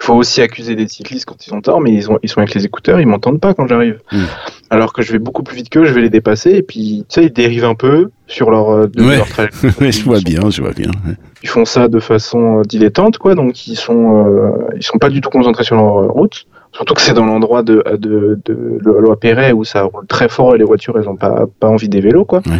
[0.00, 2.40] il faut aussi accuser des cyclistes quand ils ont tort, mais ils, ont, ils sont
[2.40, 4.00] avec les écouteurs, ils m'entendent pas quand j'arrive.
[4.12, 4.24] Mm.
[4.68, 7.14] Alors que je vais beaucoup plus vite qu'eux, je vais les dépasser, et puis tu
[7.14, 9.16] sais, ils dérivent un peu sur leur, euh, de Ouais.
[9.16, 9.26] leur
[9.90, 10.90] je vois bien, je vois bien.
[11.06, 11.14] ouais.
[11.42, 15.08] Ils font ça de façon euh, dilettante, quoi, donc ils sont, euh, ils sont pas
[15.08, 16.46] du tout concentrés sur leur route.
[16.74, 20.54] Surtout que c'est dans l'endroit de, de, de, de Perret où ça roule très fort
[20.54, 22.40] et les voitures, elles ont pas, pas envie des vélos, quoi.
[22.46, 22.58] Ouais.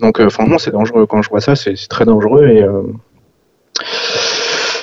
[0.00, 1.06] Donc, euh, franchement, c'est dangereux.
[1.06, 2.82] Quand je vois ça, c'est c'est très dangereux et, euh,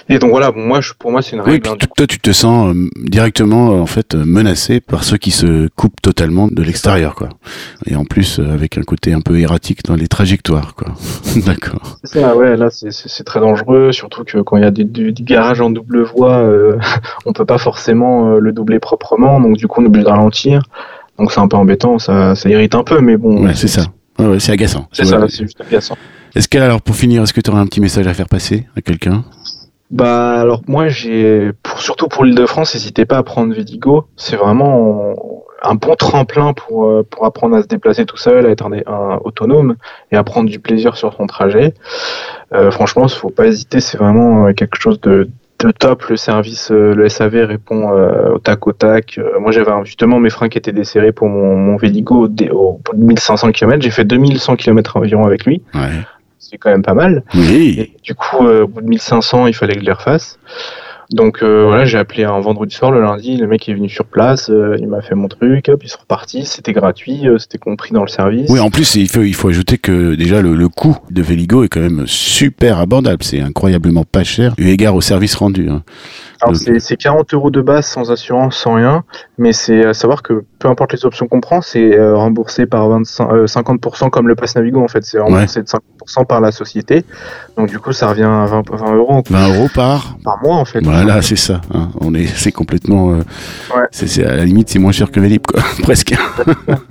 [0.10, 1.62] et donc voilà, moi, je, pour moi, c'est une Oui, règle.
[1.64, 5.18] puis hein, toi, tu te sens euh, directement euh, en fait euh, menacé par ceux
[5.18, 7.30] qui se coupent totalement de l'extérieur, quoi.
[7.88, 10.94] Et en plus, avec un côté un peu erratique dans les trajectoires, quoi.
[11.46, 11.98] D'accord.
[12.04, 15.12] C'est ça, ouais, là c'est- très dangereux, surtout que quand il y a des- du,
[15.12, 16.78] du garage en double voie, euh,
[17.26, 20.62] on peut pas forcément le doubler proprement, donc du coup on est obligé de ralentir.
[21.18, 23.46] Donc c'est un peu embêtant, ça, ça irrite un peu, mais bon.
[23.46, 23.84] Ouais, c'est ça.
[24.20, 24.88] Ouais, ouais, c'est agaçant.
[24.92, 25.10] C'est Ouais.
[25.10, 25.98] ça, c'est juste agaçant.
[26.36, 28.66] Est-ce que alors pour finir, est-ce que tu aurais un petit message à faire passer
[28.78, 29.24] à quelqu'un?
[29.92, 35.14] Bah alors moi j'ai, pour, surtout pour l'Île-de-France, n'hésitez pas à prendre Vidigo, c'est vraiment
[35.66, 38.74] un bon tremplin pour, euh, pour apprendre à se déplacer tout seul, à être un,
[38.92, 39.76] un autonome
[40.12, 41.74] et à prendre du plaisir sur son trajet.
[42.54, 45.30] Euh, franchement, faut pas hésiter, c'est vraiment euh, quelque chose de,
[45.60, 46.04] de top.
[46.10, 49.20] Le service, euh, le SAV répond au tac au tac.
[49.40, 52.94] Moi, j'avais justement mes freins qui étaient desserrés pour mon, mon Véligo au, au bout
[52.94, 53.82] de 1500 km.
[53.82, 55.64] J'ai fait 2100 km environ avec lui.
[55.74, 55.82] Ouais.
[56.50, 57.24] C'est quand même pas mal.
[57.34, 57.76] Oui.
[57.80, 60.38] Et du coup, euh, au bout de 1500, il fallait que je les refasse.
[61.12, 64.06] Donc euh, voilà, j'ai appelé un vendredi soir, le lundi, le mec est venu sur
[64.06, 67.60] place, euh, il m'a fait mon truc, hop, ils sont repartis, c'était gratuit, euh, c'était
[67.60, 68.50] compris dans le service.
[68.50, 71.64] Oui, en plus, il faut, il faut ajouter que déjà le, le coût de Véligo
[71.64, 73.22] est quand même super abordable.
[73.24, 75.70] C'est incroyablement pas cher, eu égard au service rendu.
[75.70, 75.84] hein.
[76.46, 79.04] Alors Donc- c'est c'est 40 euros de base sans assurance, sans rien,
[79.38, 82.88] mais c'est à savoir que peu importe les options qu'on prend, c'est euh, remboursé par
[82.90, 86.52] 25, euh, 50% comme le pass Navigo en fait, c'est remboursé de 50% par la
[86.52, 87.04] société,
[87.58, 90.18] donc du coup ça revient à 20, 20 euros 20 euros par.
[90.24, 90.82] par mois en fait.
[90.84, 91.62] Voilà, c'est ça.
[91.74, 91.90] hein.
[92.00, 93.12] On est, c'est complètement.
[93.12, 93.16] euh,
[93.76, 93.84] Ouais.
[93.92, 95.62] c'est, c'est- à la limite, c'est moins cher que Vélib, quoi.
[95.84, 96.12] Presque.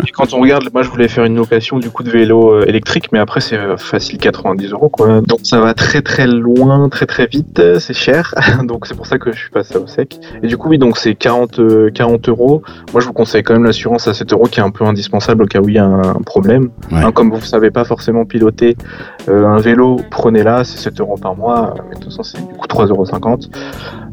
[0.07, 2.65] Et quand on regarde, moi je voulais faire une location du coup de vélo euh,
[2.67, 5.21] électrique, mais après c'est euh, facile 90 euros quoi.
[5.21, 8.35] Donc ça va très très loin, très très vite, euh, c'est cher.
[8.65, 10.19] donc c'est pour ça que je suis passé au sec.
[10.43, 12.63] Et du coup oui, donc c'est 40, euh, 40 euros.
[12.93, 15.45] Moi je vous conseille quand même l'assurance à 7 euros qui est un peu indispensable
[15.45, 16.71] au cas où il y a un, problème.
[16.91, 16.99] Ouais.
[17.03, 18.77] Hein, comme vous ne savez pas forcément piloter
[19.29, 21.75] euh, un vélo, prenez-la, c'est 7 euros par mois.
[21.89, 23.05] Mais de toute façon c'est du coup 3,50 euros.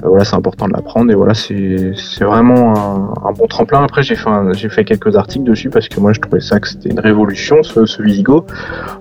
[0.03, 1.93] Euh, voilà, c'est important de la prendre et voilà, c'est
[2.23, 3.83] vraiment un, un bon tremplin.
[3.83, 6.67] Après, j'ai fait, un- fait quelques articles dessus parce que moi, je trouvais ça que
[6.67, 8.01] c'était une révolution, ce, ce.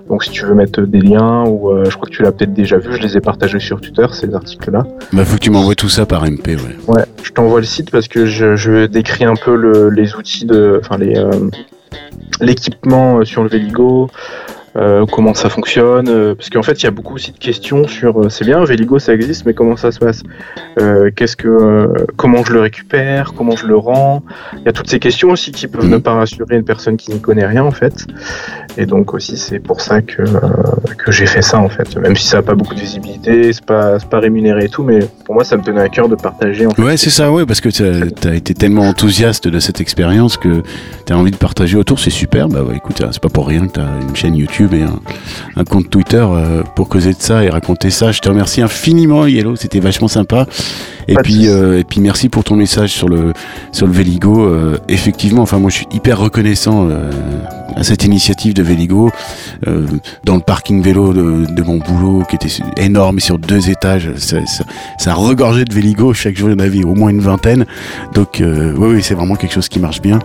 [0.09, 2.53] Donc, si tu veux mettre des liens ou euh, je crois que tu l'as peut-être
[2.53, 4.83] déjà vu, je les ai partagés sur Twitter, ces articles-là.
[5.13, 6.77] Bah, faut que tu m'envoies tout ça par MP, ouais.
[6.87, 10.45] Ouais, je t'envoie le site parce que je, je décris un peu le- les outils
[10.45, 11.29] de, enfin les euh,
[12.39, 14.09] l'équipement sur le Véligo,
[14.77, 17.87] euh, comment ça fonctionne, euh, parce qu'en fait il y a beaucoup aussi de questions
[17.87, 20.23] sur, euh, c'est bien, Véligo ça existe, mais comment ça se passe,
[21.15, 24.23] qu'est-ce que, comment je le récupère, comment je le rends,
[24.57, 25.91] il y a toutes ces questions aussi qui peuvent Mhm.
[25.91, 28.05] ne pas rassurer une personne qui n'y connaît rien en fait,
[28.77, 30.23] et donc aussi c'est pour ça que
[30.97, 33.65] que j'ai fait ça en fait, même si ça n'a pas beaucoup de visibilité, c'est
[33.65, 36.65] pas pas rémunéré et tout, mais pour moi ça me tenait à cœur de partager
[36.65, 36.81] en fait.
[36.81, 40.61] Ouais, c'est ça, ouais, parce que t'as as été tellement enthousiaste de cette expérience que
[41.05, 42.47] t'as envie de partager autour, c'est super.
[42.47, 44.99] Bah ouais, écoute, c'est pas pour rien que t'as une chaîne YouTube et un,
[45.55, 48.11] un compte Twitter euh, pour causer de ça et raconter ça.
[48.11, 50.47] Je te remercie infiniment, Yellow, c'était vachement sympa.
[51.07, 53.33] Et Pas puis, euh, et puis merci pour ton message sur le
[53.71, 54.45] sur le Véligo.
[54.45, 57.09] Euh, effectivement, enfin moi je suis hyper reconnaissant euh,
[57.75, 59.11] à cette initiative de Véligo
[60.25, 64.11] dans le parking vélo de, de mon boulot qui était énorme sur deux étages.
[64.17, 64.65] Ça, ça,
[64.99, 66.13] ça regorgeait de Véligo.
[66.13, 67.65] Chaque jour, il y en avait au moins une vingtaine.
[68.13, 70.19] Donc, oui, oui, c'est vraiment quelque chose qui marche bien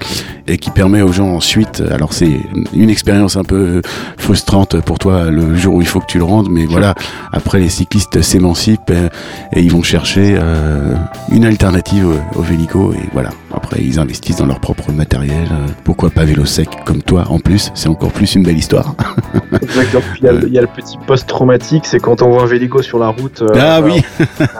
[0.48, 1.82] et qui permet aux gens ensuite.
[1.92, 2.40] Alors, c'est
[2.74, 3.80] une expérience un peu
[4.26, 6.94] frustrante pour toi le jour où il faut que tu le rendes, mais voilà.
[7.32, 10.94] Après, les cyclistes s'émancipent et, et ils vont chercher euh,
[11.30, 13.30] une alternative au, au et voilà.
[13.54, 15.46] Après, ils investissent dans leur propre matériel.
[15.52, 18.96] Euh, Pourquoi pas vélo sec comme toi En plus, c'est encore plus une belle histoire.
[19.62, 20.02] Exactement.
[20.20, 22.46] Il y a le- il y, a le petit post-traumatique, c'est quand on voit un
[22.46, 23.42] Véligo sur la route.
[23.42, 24.02] euh, ah oui,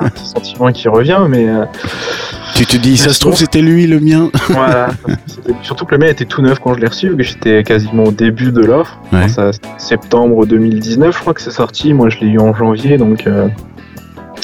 [0.00, 1.64] un petit sentiment qui revient, mais euh,
[2.54, 4.30] tu te dis, ça se trouve, c'était lui le mien.
[4.50, 4.90] voilà.
[5.62, 8.12] Surtout que le mien était tout neuf quand je l'ai reçu, que j'étais quasiment au
[8.12, 8.98] début de l'offre.
[9.12, 9.28] Ouais.
[9.28, 11.92] Ça, septembre 2019, je crois que c'est sorti.
[11.92, 13.48] Moi, je l'ai eu en janvier, donc euh,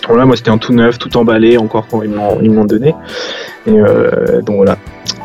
[0.09, 2.95] voilà, moi c'était un tout neuf, tout emballé, encore quand ils m'ont donné.
[3.67, 4.77] Et euh, donc voilà.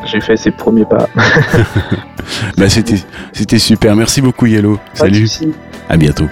[0.06, 1.08] j'ai fait ses premiers pas.
[2.58, 2.98] bah, c'était,
[3.34, 3.96] c'était super.
[3.96, 4.80] Merci beaucoup, Yellow.
[4.94, 5.28] Salut.
[5.90, 6.28] À bientôt.